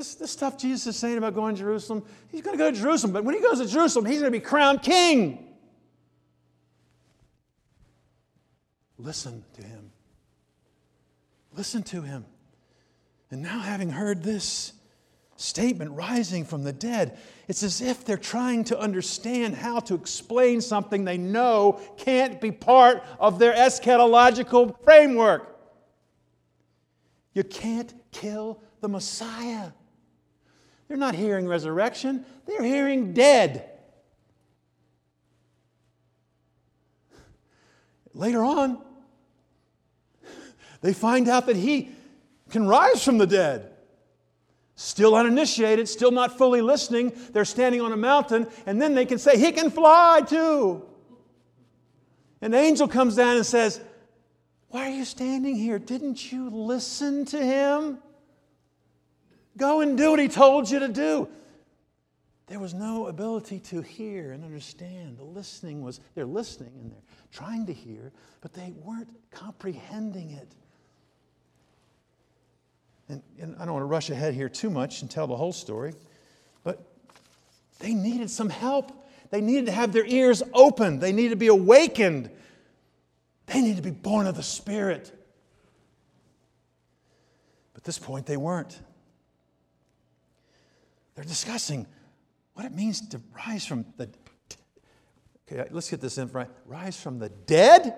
[0.00, 2.76] this, this stuff Jesus is saying about going to Jerusalem, he's going to go to
[2.76, 5.46] Jerusalem, but when he goes to Jerusalem, he's going to be crowned king.
[8.96, 9.92] Listen to him.
[11.54, 12.24] Listen to him.
[13.30, 14.72] And now, having heard this
[15.36, 20.62] statement, rising from the dead, it's as if they're trying to understand how to explain
[20.62, 25.58] something they know can't be part of their eschatological framework.
[27.34, 29.72] You can't kill the Messiah.
[30.90, 33.70] They're not hearing resurrection, they're hearing dead.
[38.12, 38.82] Later on,
[40.80, 41.92] they find out that he
[42.50, 43.70] can rise from the dead.
[44.74, 47.12] Still uninitiated, still not fully listening.
[47.30, 50.84] They're standing on a mountain, and then they can say, He can fly too.
[52.40, 53.80] An angel comes down and says,
[54.70, 55.78] Why are you standing here?
[55.78, 58.00] Didn't you listen to him?
[59.56, 61.28] Go and do what he told you to do.
[62.46, 65.18] There was no ability to hear and understand.
[65.18, 66.98] The listening was, they're listening and they're
[67.32, 68.10] trying to hear,
[68.40, 70.48] but they weren't comprehending it.
[73.08, 75.52] And, and I don't want to rush ahead here too much and tell the whole
[75.52, 75.94] story,
[76.64, 76.84] but
[77.78, 78.92] they needed some help.
[79.30, 82.30] They needed to have their ears open, they needed to be awakened,
[83.46, 85.12] they needed to be born of the Spirit.
[87.74, 88.80] But at this point, they weren't.
[91.20, 91.86] They're discussing
[92.54, 94.08] what it means to rise from the
[95.46, 96.48] Okay, uh, let's get this in right.
[96.64, 97.94] Rise from the dead?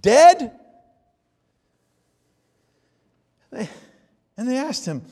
[0.00, 0.52] Dead?
[3.50, 3.68] They,
[4.36, 5.02] and they asked him,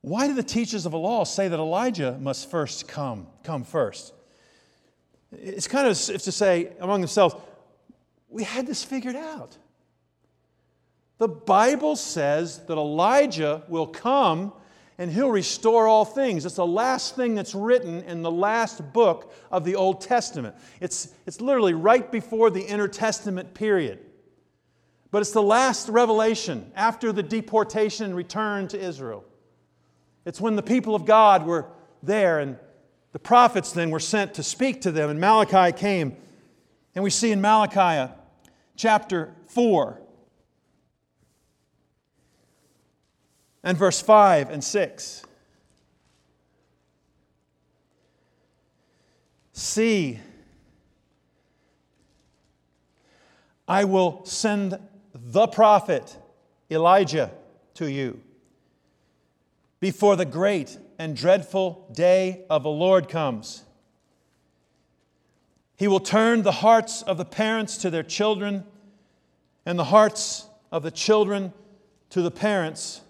[0.00, 4.14] Why do the teachers of the law say that Elijah must first come, come first?
[5.30, 7.36] It's kind of as if to say among themselves,
[8.28, 9.56] We had this figured out.
[11.18, 14.52] The Bible says that Elijah will come
[14.98, 16.46] and he'll restore all things.
[16.46, 20.56] It's the last thing that's written in the last book of the Old Testament.
[20.80, 24.00] It's, it's literally right before the intertestament period.
[25.10, 29.24] But it's the last revelation after the deportation and return to Israel.
[30.24, 31.66] It's when the people of God were
[32.02, 32.58] there and
[33.12, 36.16] the prophets then were sent to speak to them, and Malachi came.
[36.94, 38.12] And we see in Malachi
[38.76, 40.00] chapter 4,
[43.66, 45.22] and verse 5 and 6.
[49.52, 50.20] See,
[53.66, 54.78] I will send
[55.12, 56.16] the prophet
[56.70, 57.32] Elijah
[57.74, 58.20] to you
[59.80, 63.64] before the great and dreadful day of the Lord comes.
[65.74, 68.62] He will turn the hearts of the parents to their children
[69.64, 71.52] and the hearts of the children
[72.10, 73.00] to the parents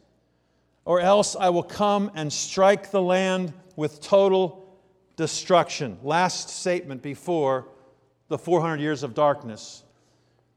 [0.86, 4.80] or else I will come and strike the land with total
[5.16, 5.98] destruction.
[6.02, 7.66] Last statement before
[8.28, 9.82] the 400 years of darkness,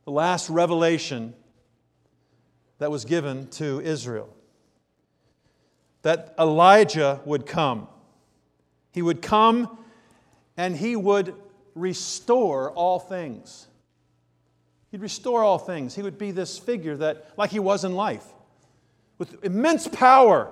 [0.06, 1.34] the last revelation
[2.78, 4.34] that was given to Israel.
[6.04, 7.88] That Elijah would come.
[8.92, 9.80] He would come
[10.56, 11.34] and he would
[11.74, 13.68] restore all things.
[14.92, 15.96] He'd restore all things.
[15.96, 18.26] He would be this figure that, like he was in life,
[19.20, 20.52] with immense power,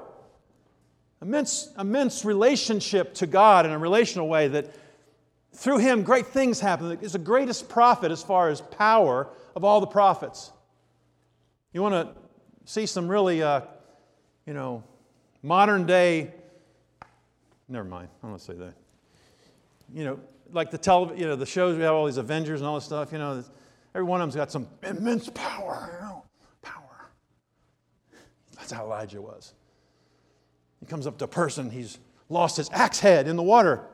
[1.22, 4.72] immense, immense relationship to God in a relational way that
[5.53, 6.99] through him great things happen.
[7.01, 10.51] He's the greatest prophet as far as power of all the prophets.
[11.74, 12.13] You want to
[12.65, 13.61] see some really, uh,
[14.45, 14.84] you know,
[15.41, 16.32] modern day,
[17.68, 18.74] never mind, I don't want to say that.
[19.93, 20.20] You know,
[20.51, 22.86] like the tele, you know, the shows we have all these Avengers and all this
[22.86, 23.43] stuff, you know,
[23.95, 26.07] every one of them's got some immense power, power.
[28.68, 29.53] That's how Elijah was.
[30.82, 33.86] He comes up to a person, he's lost his axe head in the water.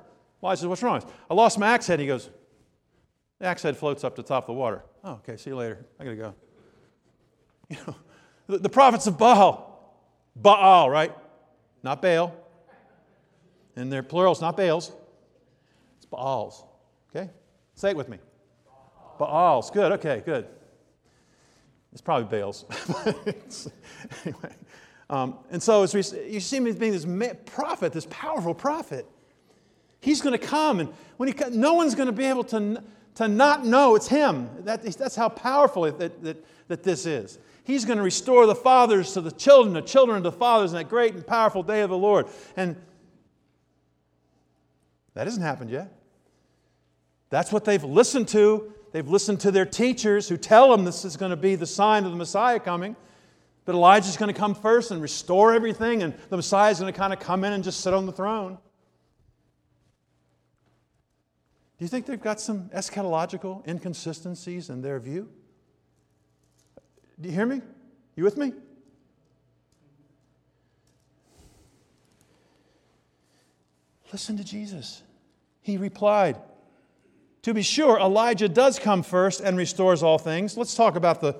[0.41, 1.03] Elijah says, What's wrong?
[1.29, 1.99] I lost my axe head.
[1.99, 2.31] He goes,
[3.37, 4.81] The axe head floats up to the top of the water.
[5.03, 5.85] Oh, okay, see you later.
[5.99, 6.33] I gotta go.
[7.69, 7.95] You know,
[8.47, 9.95] the, the prophets of Baal,
[10.35, 11.15] Baal, right?
[11.83, 12.35] Not Baal.
[13.75, 14.91] And they're plurals, not Baals.
[15.97, 16.63] It's Baals.
[17.15, 17.29] Okay?
[17.75, 18.17] Say it with me.
[19.19, 19.69] Baals.
[19.71, 20.47] Good, okay, good.
[21.93, 22.65] It's probably Baals.
[24.25, 24.55] anyway.
[25.09, 27.05] Um, and so as we, you see him as being this
[27.45, 29.05] prophet, this powerful prophet.
[30.01, 32.83] He's going to come, and when he no one's going to be able to,
[33.15, 34.49] to not know it's him.
[34.61, 37.37] That, that's how powerful that, that, that this is.
[37.63, 40.77] He's going to restore the fathers to the children, the children to the fathers in
[40.77, 42.25] that great and powerful day of the Lord.
[42.57, 42.75] And
[45.13, 45.93] that hasn't happened yet.
[47.29, 48.73] That's what they've listened to.
[48.93, 52.05] They've listened to their teachers who tell them this is going to be the sign
[52.05, 52.95] of the Messiah coming.
[53.65, 56.97] But Elijah's going to come first and restore everything, and the Messiah is going to
[56.97, 58.59] kind of come in and just sit on the throne.
[61.77, 65.27] Do you think they've got some eschatological inconsistencies in their view?
[67.19, 67.61] Do you hear me?
[68.15, 68.53] You with me?
[74.11, 75.01] Listen to Jesus.
[75.61, 76.37] He replied,
[77.43, 80.57] To be sure, Elijah does come first and restores all things.
[80.57, 81.35] Let's talk about the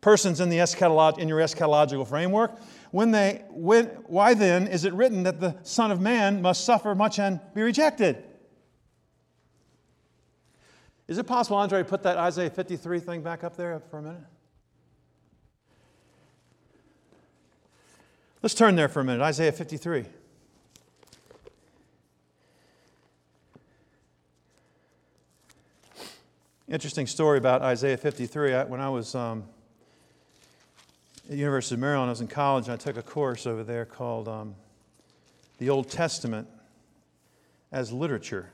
[0.00, 2.52] persons in, the eschatolog- in your eschatological framework.
[2.92, 6.94] When they, when, why then is it written that the Son of Man must suffer
[6.94, 8.22] much and be rejected?
[11.08, 14.02] Is it possible, Andre, to put that Isaiah 53 thing back up there for a
[14.02, 14.22] minute?
[18.42, 19.22] Let's turn there for a minute.
[19.22, 20.04] Isaiah 53.
[26.72, 28.54] Interesting story about Isaiah 53.
[28.62, 29.44] when I was um,
[31.24, 33.62] at the University of Maryland, I was in college, and I took a course over
[33.62, 34.54] there called um,
[35.58, 36.48] The Old Testament
[37.72, 38.52] as Literature.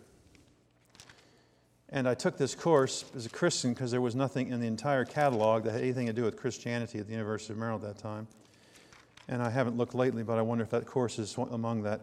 [1.90, 5.04] And I took this course as a Christian because there was nothing in the entire
[5.04, 8.02] catalog that had anything to do with Christianity at the University of Maryland at that
[8.02, 8.26] time.
[9.28, 12.00] And I haven't looked lately, but I wonder if that course is among that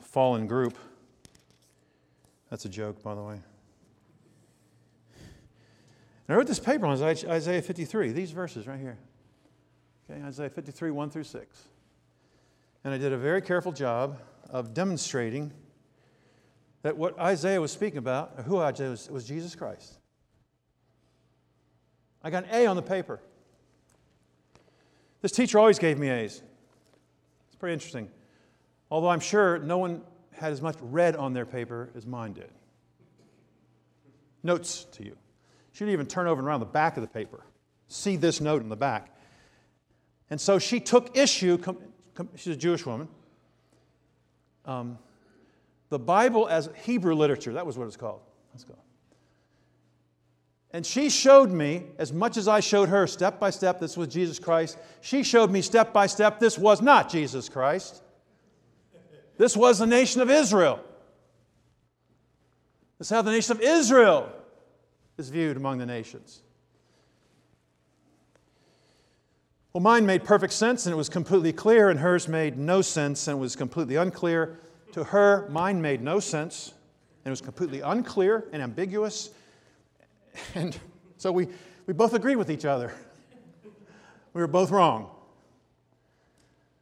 [0.00, 0.78] fallen group.
[2.48, 3.40] That's a joke, by the way.
[6.30, 8.96] And I wrote this paper on Isaiah 53, these verses right here.
[10.08, 11.62] Okay, Isaiah 53, 1 through 6.
[12.84, 14.16] And I did a very careful job
[14.48, 15.52] of demonstrating
[16.82, 19.98] that what Isaiah was speaking about, or who Isaiah was, was Jesus Christ.
[22.22, 23.18] I got an A on the paper.
[25.22, 26.44] This teacher always gave me A's.
[27.48, 28.08] It's pretty interesting.
[28.88, 32.52] Although I'm sure no one had as much red on their paper as mine did.
[34.44, 35.16] Notes to you.
[35.80, 37.42] She'd even turn over and around the back of the paper.
[37.88, 39.16] See this note in the back.
[40.28, 41.56] And so she took issue,
[42.36, 43.08] she's a Jewish woman.
[44.66, 44.98] Um,
[45.88, 47.54] the Bible as Hebrew literature.
[47.54, 48.20] That was what it's called.
[48.52, 48.74] Let's go.
[50.70, 54.08] And she showed me, as much as I showed her step by step, this was
[54.08, 58.02] Jesus Christ, she showed me step by step, this was not Jesus Christ.
[59.38, 60.78] This was the nation of Israel.
[62.98, 64.30] This is how the nation of Israel
[65.20, 66.42] is viewed among the nations.
[69.72, 73.28] Well, mine made perfect sense and it was completely clear, and hers made no sense
[73.28, 74.58] and was completely unclear.
[74.92, 76.72] To her, mine made no sense
[77.24, 79.30] and it was completely unclear and ambiguous.
[80.54, 80.78] And
[81.16, 81.48] so we,
[81.86, 82.92] we both agreed with each other.
[84.32, 85.10] We were both wrong.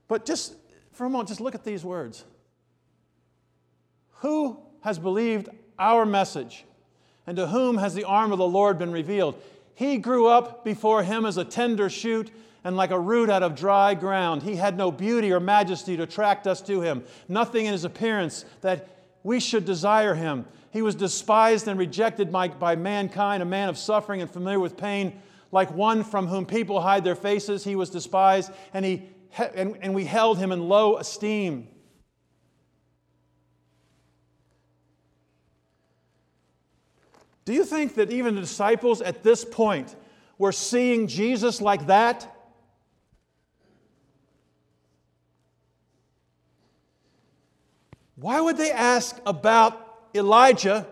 [0.06, 0.54] But just
[0.92, 2.24] for a moment, just look at these words.
[4.16, 6.66] Who has believed our message?
[7.28, 9.34] And to whom has the arm of the Lord been revealed?
[9.74, 12.30] He grew up before him as a tender shoot
[12.64, 14.42] and like a root out of dry ground.
[14.42, 18.46] He had no beauty or majesty to attract us to him, nothing in his appearance
[18.62, 18.88] that
[19.24, 20.46] we should desire him.
[20.70, 24.78] He was despised and rejected by, by mankind, a man of suffering and familiar with
[24.78, 25.20] pain.
[25.52, 29.02] Like one from whom people hide their faces, he was despised, and, he,
[29.36, 31.68] and, and we held him in low esteem.
[37.48, 39.96] Do you think that even the disciples at this point
[40.36, 42.30] were seeing Jesus like that?
[48.16, 50.86] Why would they ask about Elijah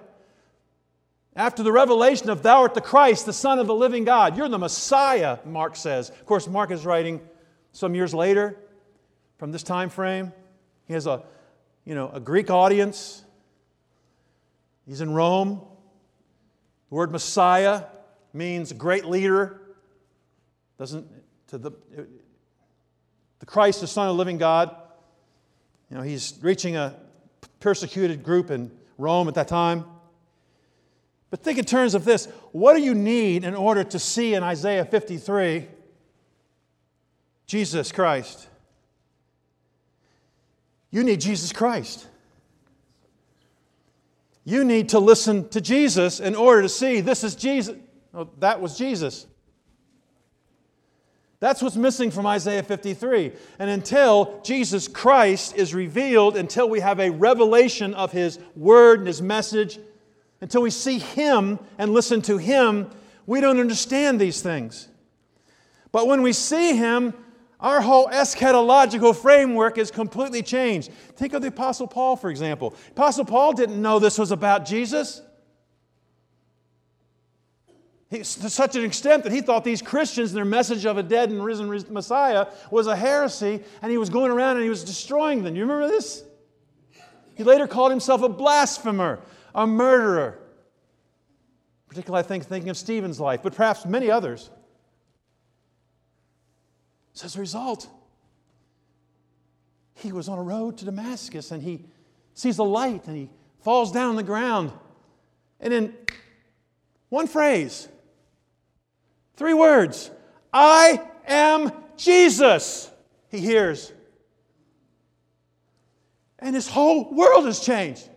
[1.35, 4.35] after the revelation of Thou art the Christ, the Son of the living God?
[4.39, 6.09] You're the Messiah, Mark says.
[6.09, 7.21] Of course, Mark is writing
[7.73, 8.57] some years later
[9.37, 10.33] from this time frame.
[10.87, 11.23] He has a,
[11.85, 13.23] you know, a Greek audience.
[14.87, 15.61] He's in Rome.
[16.89, 17.85] The word Messiah
[18.33, 19.61] means great leader.
[20.79, 21.07] Doesn't
[21.49, 21.73] to the
[23.39, 24.75] the Christ, the Son of the living God.
[25.91, 26.97] You know, he's reaching a
[27.61, 29.85] persecuted group in Rome at that time.
[31.31, 34.43] But think in terms of this what do you need in order to see in
[34.43, 35.67] Isaiah 53
[37.47, 38.49] Jesus Christ?
[40.91, 42.07] You need Jesus Christ.
[44.49, 47.77] You need to listen to Jesus in order to see this is Jesus.
[48.15, 49.27] Oh, that was Jesus.
[51.41, 53.33] That's what's missing from Isaiah 53.
[53.59, 59.09] And until Jesus Christ is revealed, until we have a revelation of His Word and
[59.09, 59.81] His message,
[60.41, 62.89] until we see Him and listen to Him,
[63.27, 64.87] we don't understand these things.
[65.91, 67.15] But when we see Him,
[67.59, 70.93] our whole eschatological framework is completely changed.
[71.17, 72.75] Think of the Apostle Paul, for example.
[72.91, 75.23] Apostle Paul didn't know this was about Jesus.
[78.11, 81.03] He, to such an extent that he thought these Christians and their message of a
[81.03, 84.85] dead and risen Messiah was a heresy, and he was going around and he was
[84.85, 85.57] destroying them.
[85.57, 86.23] You remember this?
[87.35, 89.21] He later called himself a blasphemer,
[89.55, 90.39] a murderer.
[91.89, 94.51] Particularly, I think, thinking of Stephen's life, but perhaps many others.
[97.17, 97.89] So, as a result,
[99.95, 101.87] he was on a road to Damascus and he
[102.35, 103.31] sees a light and he
[103.63, 104.71] falls down on the ground.
[105.59, 105.95] And in
[107.09, 107.89] one phrase,
[109.37, 110.11] Three words
[110.53, 112.91] I am Jesus,
[113.31, 113.95] he hears.
[116.39, 118.11] And his whole world has changed.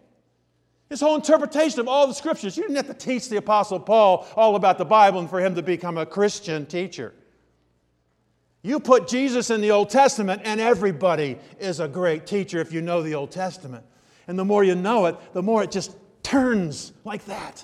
[0.90, 2.58] His whole interpretation of all the scriptures.
[2.58, 5.56] You didn't have to teach the Apostle Paul all about the Bible and for him
[5.56, 7.14] to become a Christian teacher.
[8.62, 12.82] You put Jesus in the Old Testament, and everybody is a great teacher if you
[12.82, 13.86] know the Old Testament.
[14.28, 17.64] And the more you know it, the more it just turns like that,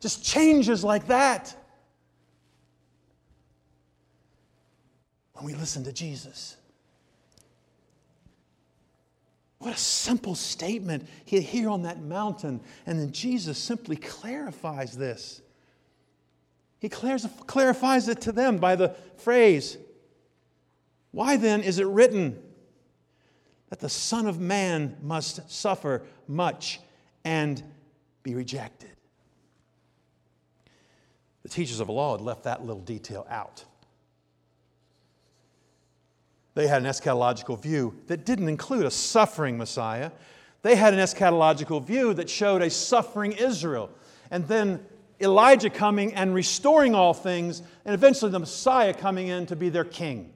[0.00, 1.56] just changes like that.
[5.42, 6.56] when we listen to Jesus.
[9.58, 12.60] What a simple statement he here on that mountain.
[12.86, 15.40] And then Jesus simply clarifies this.
[16.78, 19.78] He clarifies it to them by the phrase,
[21.12, 22.42] Why then is it written
[23.68, 26.80] that the Son of Man must suffer much
[27.24, 27.62] and
[28.22, 28.90] be rejected?
[31.42, 33.64] The teachers of the law had left that little detail out.
[36.54, 40.10] They had an eschatological view that didn't include a suffering Messiah.
[40.62, 43.90] They had an eschatological view that showed a suffering Israel.
[44.30, 44.84] And then
[45.20, 49.84] Elijah coming and restoring all things, and eventually the Messiah coming in to be their
[49.84, 50.31] king.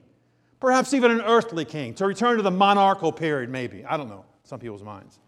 [0.59, 3.85] Perhaps even an earthly king, to return to the monarchical period, maybe.
[3.85, 5.19] I don't know, some people's minds.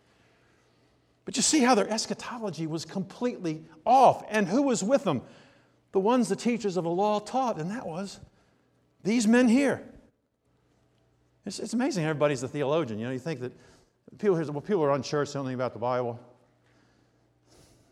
[1.25, 4.23] But you see how their eschatology was completely off.
[4.29, 5.21] And who was with them?
[5.91, 8.19] The ones the teachers of the law taught, and that was
[9.03, 9.83] these men here.
[11.45, 12.99] It's, it's amazing everybody's a theologian.
[12.99, 13.51] You know, you think that
[14.17, 16.19] people here, well, people are unchurched, don't think about the Bible.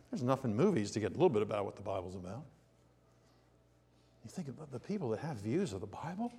[0.09, 2.43] There's enough in movies to get a little bit about what the Bible's about.
[4.23, 6.31] You think about the people that have views of the Bible.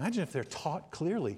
[0.00, 1.36] Imagine if they're taught clearly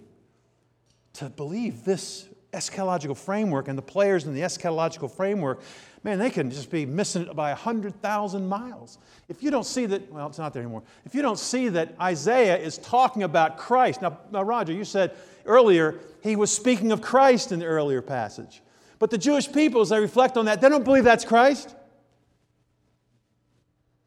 [1.15, 5.63] to believe this eschatological framework and the players in the eschatological framework,
[6.05, 8.99] man, they can just be missing it by 100,000 miles.
[9.29, 10.85] If you don't see that, well, it's not there anymore.
[11.05, 15.17] If you don't see that Isaiah is talking about Christ, now, now Roger, you said
[15.45, 18.63] earlier he was speaking of Christ in the earlier passage.
[19.01, 21.75] But the Jewish people, as they reflect on that, they don't believe that's Christ.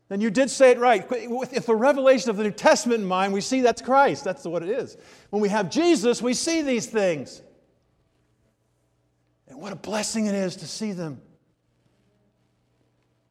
[0.08, 1.06] Then you did say it right.
[1.10, 4.24] If the revelation of the New Testament in mind, we see that's Christ.
[4.24, 4.98] That's what it is.
[5.32, 7.42] When we have Jesus, we see these things.
[9.48, 11.22] And what a blessing it is to see them.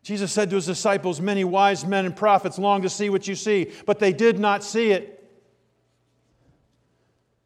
[0.03, 3.35] Jesus said to his disciples, Many wise men and prophets long to see what you
[3.35, 5.15] see, but they did not see it.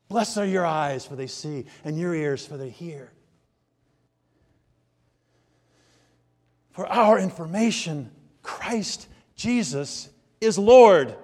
[0.09, 3.13] Blessed are your eyes, for they see, and your ears, for they hear.
[6.71, 8.11] For our information,
[8.43, 9.07] Christ
[9.39, 10.11] Jesus
[10.41, 11.15] is Lord.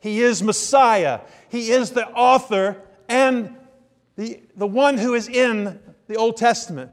[0.00, 1.20] He is Messiah.
[1.48, 2.76] He is the author
[3.08, 3.56] and
[4.16, 6.90] the, the one who is in the Old Testament.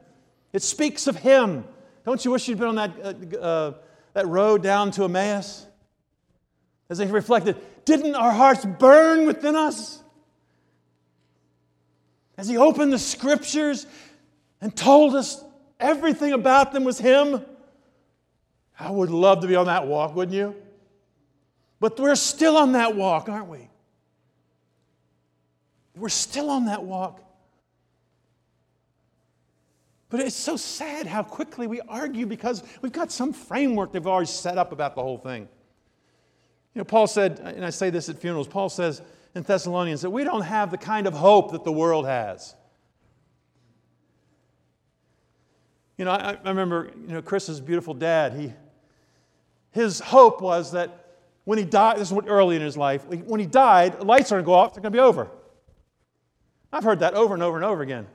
[0.52, 1.64] It speaks of him
[2.04, 3.74] Don't you wish you'd been on that, uh, uh,
[4.14, 5.66] that road down to Emmaus?
[6.88, 10.00] As they reflected, didn't our hearts burn within us?
[12.38, 13.86] As he opened the scriptures
[14.60, 15.42] and told us
[15.80, 17.44] everything about them was him.
[18.78, 20.54] I would love to be on that walk, wouldn't you?
[21.80, 23.68] But we're still on that walk, aren't we?
[25.96, 27.20] We're still on that walk.
[30.10, 34.26] But it's so sad how quickly we argue because we've got some framework they've already
[34.26, 35.42] set up about the whole thing.
[36.74, 39.02] You know, Paul said, and I say this at funerals, Paul says
[39.34, 42.54] in Thessalonians that we don't have the kind of hope that the world has.
[45.98, 48.52] You know, I, I remember, you know, Chris's beautiful dad, he,
[49.72, 51.07] his hope was that
[51.48, 54.44] when he died, this is early in his life, when he died, lights are going
[54.44, 55.30] to go off, they're going to be over.
[56.70, 58.06] I've heard that over and over and over again.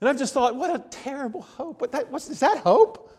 [0.00, 1.80] And I've just thought, what a terrible hope.
[1.80, 3.16] What that, what's, is that hope?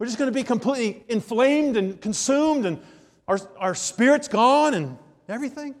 [0.00, 2.82] We're just going to be completely inflamed and consumed, and
[3.28, 5.76] our, our spirit's gone and everything?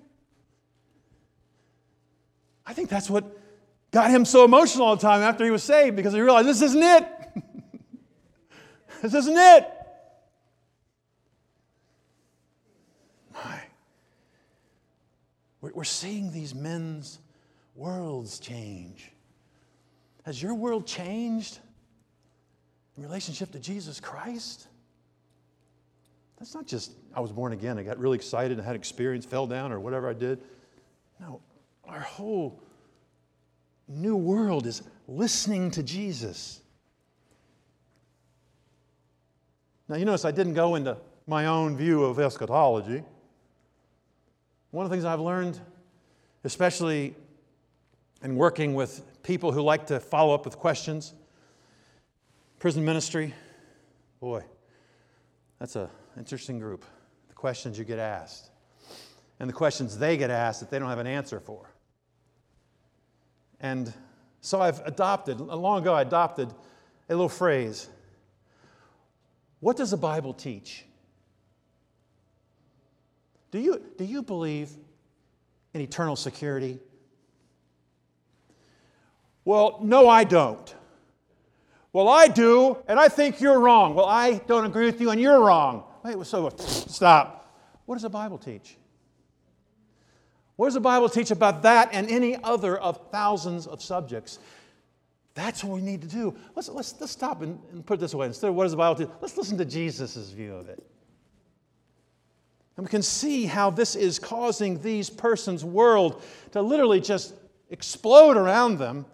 [2.64, 3.24] I think that's what
[3.90, 6.62] got him so emotional all the time after he was saved because he realized this
[6.62, 7.08] isn't it.
[9.02, 9.77] this isn't it.
[15.74, 17.18] We're seeing these men's
[17.74, 19.12] worlds change.
[20.24, 21.58] Has your world changed
[22.96, 24.66] in relationship to Jesus Christ?
[26.38, 29.46] That's not just, I was born again, I got really excited and had experience, fell
[29.46, 30.40] down, or whatever I did.
[31.20, 31.40] No,
[31.84, 32.60] our whole
[33.88, 36.60] new world is listening to Jesus.
[39.88, 40.96] Now, you notice I didn't go into
[41.26, 43.02] my own view of eschatology.
[44.70, 45.58] One of the things I've learned,
[46.44, 47.14] especially
[48.22, 51.14] in working with people who like to follow up with questions,
[52.58, 53.32] prison ministry,
[54.20, 54.44] boy,
[55.58, 55.88] that's an
[56.18, 56.84] interesting group.
[57.28, 58.50] The questions you get asked,
[59.40, 61.70] and the questions they get asked that they don't have an answer for.
[63.60, 63.92] And
[64.40, 66.52] so I've adopted, long ago, I adopted
[67.08, 67.88] a little phrase
[69.60, 70.84] What does the Bible teach?
[73.50, 74.70] Do you, do you believe
[75.74, 76.78] in eternal security?
[79.44, 80.74] Well, no, I don't.
[81.92, 83.94] Well, I do, and I think you're wrong.
[83.94, 85.84] Well, I don't agree with you, and you're wrong.
[86.04, 87.56] Wait, so stop.
[87.86, 88.76] What does the Bible teach?
[90.56, 94.38] What does the Bible teach about that and any other of thousands of subjects?
[95.34, 96.36] That's what we need to do.
[96.54, 98.26] Let's, let's, let's stop and, and put it this way.
[98.26, 100.84] Instead of what does the Bible teach, let's listen to Jesus' view of it.
[102.78, 106.22] And we can see how this is causing these persons' world
[106.52, 107.34] to literally just
[107.70, 109.04] explode around them,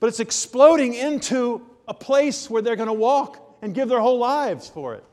[0.00, 4.18] but it's exploding into a place where they're going to walk and give their whole
[4.18, 5.04] lives for it.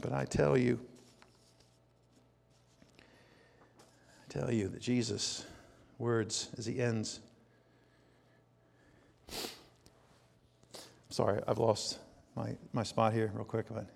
[0.00, 0.80] but I tell you,
[2.98, 3.02] I
[4.30, 5.44] tell you that Jesus'
[5.98, 7.20] words as he ends
[11.16, 11.98] Sorry, I've lost
[12.34, 13.64] my, my spot here real quick.
[13.72, 13.86] But,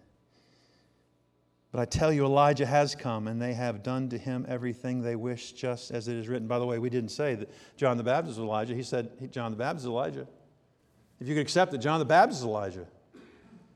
[1.70, 5.16] but I tell you, Elijah has come, and they have done to him everything they
[5.16, 6.48] wish, just as it is written.
[6.48, 8.74] By the way, we didn't say that John the Baptist was Elijah.
[8.74, 10.26] He said John the Baptist is Elijah.
[11.20, 12.86] If you could accept that John the Baptist is Elijah,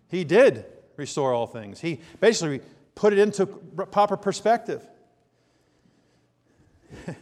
[0.09, 0.65] he did
[0.97, 1.83] restore all things.
[1.83, 2.63] He basically
[2.95, 4.83] put it into proper perspective.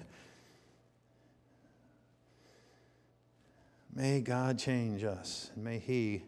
[3.94, 6.22] May God change us, and may He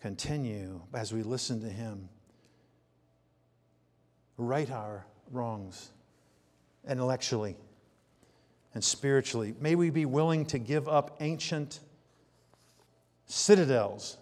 [0.00, 2.08] continue as we listen to Him.
[4.36, 5.90] Right our wrongs
[6.86, 7.56] intellectually
[8.74, 9.54] and spiritually.
[9.60, 11.80] May we be willing to give up ancient
[13.26, 14.18] citadels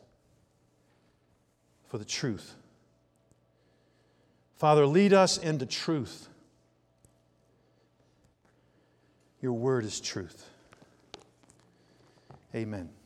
[1.88, 2.54] for the truth.
[4.56, 6.28] Father, lead us into truth.
[9.40, 10.49] Your word is truth.
[12.54, 12.99] Amen.